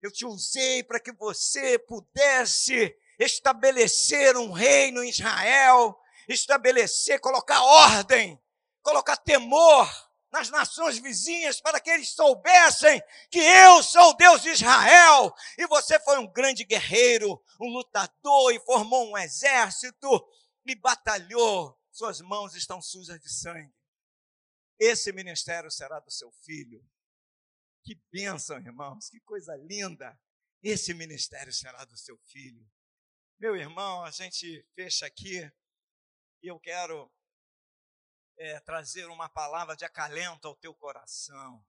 Eu 0.00 0.12
te 0.12 0.24
usei 0.24 0.82
para 0.82 1.00
que 1.00 1.12
você 1.12 1.78
pudesse 1.78 2.96
estabelecer 3.18 4.36
um 4.36 4.52
reino 4.52 5.02
em 5.02 5.10
Israel, 5.10 5.98
estabelecer, 6.28 7.20
colocar 7.20 7.60
ordem, 7.62 8.40
colocar 8.82 9.16
temor 9.16 9.88
nas 10.30 10.50
nações 10.50 10.98
vizinhas 10.98 11.60
para 11.60 11.80
que 11.80 11.90
eles 11.90 12.10
soubessem 12.10 13.02
que 13.30 13.38
eu 13.38 13.82
sou 13.82 14.10
o 14.10 14.14
Deus 14.14 14.42
de 14.42 14.50
Israel. 14.50 15.34
E 15.56 15.66
você 15.66 15.98
foi 16.00 16.18
um 16.18 16.30
grande 16.30 16.64
guerreiro, 16.64 17.42
um 17.60 17.68
lutador 17.68 18.52
e 18.52 18.60
formou 18.60 19.10
um 19.10 19.18
exército 19.18 20.08
e 20.64 20.74
batalhou. 20.74 21.76
Suas 21.90 22.20
mãos 22.20 22.54
estão 22.54 22.80
sujas 22.80 23.18
de 23.20 23.28
sangue. 23.28 23.74
Esse 24.78 25.12
ministério 25.12 25.70
será 25.70 25.98
do 25.98 26.10
seu 26.10 26.30
filho. 26.44 26.84
Que 27.88 27.94
bênção, 28.12 28.58
irmãos, 28.58 29.08
que 29.08 29.18
coisa 29.20 29.56
linda. 29.56 30.14
Esse 30.62 30.92
ministério 30.92 31.50
será 31.50 31.86
do 31.86 31.96
seu 31.96 32.18
filho. 32.18 32.70
Meu 33.38 33.56
irmão, 33.56 34.04
a 34.04 34.10
gente 34.10 34.62
fecha 34.74 35.06
aqui 35.06 35.50
e 36.42 36.48
eu 36.48 36.60
quero 36.60 37.10
é, 38.36 38.60
trazer 38.60 39.06
uma 39.06 39.26
palavra 39.30 39.74
de 39.74 39.86
acalento 39.86 40.46
ao 40.46 40.54
teu 40.54 40.74
coração. 40.74 41.64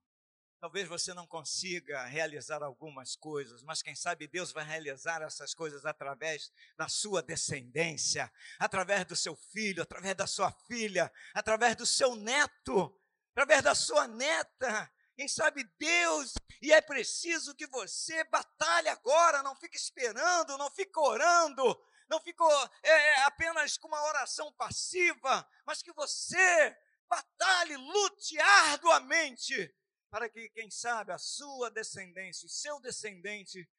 Talvez 0.60 0.86
você 0.86 1.14
não 1.14 1.26
consiga 1.26 2.04
realizar 2.04 2.62
algumas 2.62 3.16
coisas, 3.16 3.62
mas 3.62 3.80
quem 3.80 3.94
sabe 3.94 4.28
Deus 4.28 4.52
vai 4.52 4.62
realizar 4.62 5.22
essas 5.22 5.54
coisas 5.54 5.86
através 5.86 6.52
da 6.76 6.86
sua 6.86 7.22
descendência, 7.22 8.30
através 8.58 9.06
do 9.06 9.16
seu 9.16 9.34
filho, 9.34 9.82
através 9.82 10.14
da 10.14 10.26
sua 10.26 10.52
filha, 10.66 11.10
através 11.32 11.76
do 11.76 11.86
seu 11.86 12.14
neto, 12.14 12.94
através 13.32 13.62
da 13.62 13.74
sua 13.74 14.06
neta. 14.06 14.92
Quem 15.20 15.28
sabe 15.28 15.64
Deus, 15.78 16.32
e 16.62 16.72
é 16.72 16.80
preciso 16.80 17.54
que 17.54 17.66
você 17.66 18.24
batalhe 18.24 18.88
agora, 18.88 19.42
não 19.42 19.54
fique 19.54 19.76
esperando, 19.76 20.56
não 20.56 20.70
fique 20.70 20.98
orando, 20.98 21.62
não 22.08 22.18
fique 22.22 22.42
é, 22.82 22.90
é, 22.90 23.22
apenas 23.24 23.76
com 23.76 23.88
uma 23.88 24.02
oração 24.04 24.50
passiva, 24.54 25.46
mas 25.66 25.82
que 25.82 25.92
você 25.92 26.74
batalhe, 27.06 27.76
lute 27.76 28.40
arduamente, 28.40 29.76
para 30.08 30.26
que, 30.30 30.48
quem 30.48 30.70
sabe, 30.70 31.12
a 31.12 31.18
sua 31.18 31.70
descendência, 31.70 32.46
o 32.46 32.48
seu 32.48 32.80
descendente, 32.80 33.70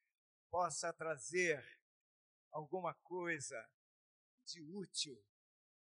possa 0.48 0.92
trazer 0.92 1.60
alguma 2.52 2.94
coisa 3.02 3.68
de 4.44 4.62
útil 4.62 5.20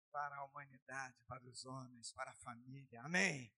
para 0.10 0.38
a 0.38 0.45
humanidade, 0.45 1.22
para 1.28 1.43
os 1.43 1.65
homens, 1.65 2.13
para 2.13 2.32
a 2.32 2.36
família. 2.36 3.02
Amém? 3.02 3.54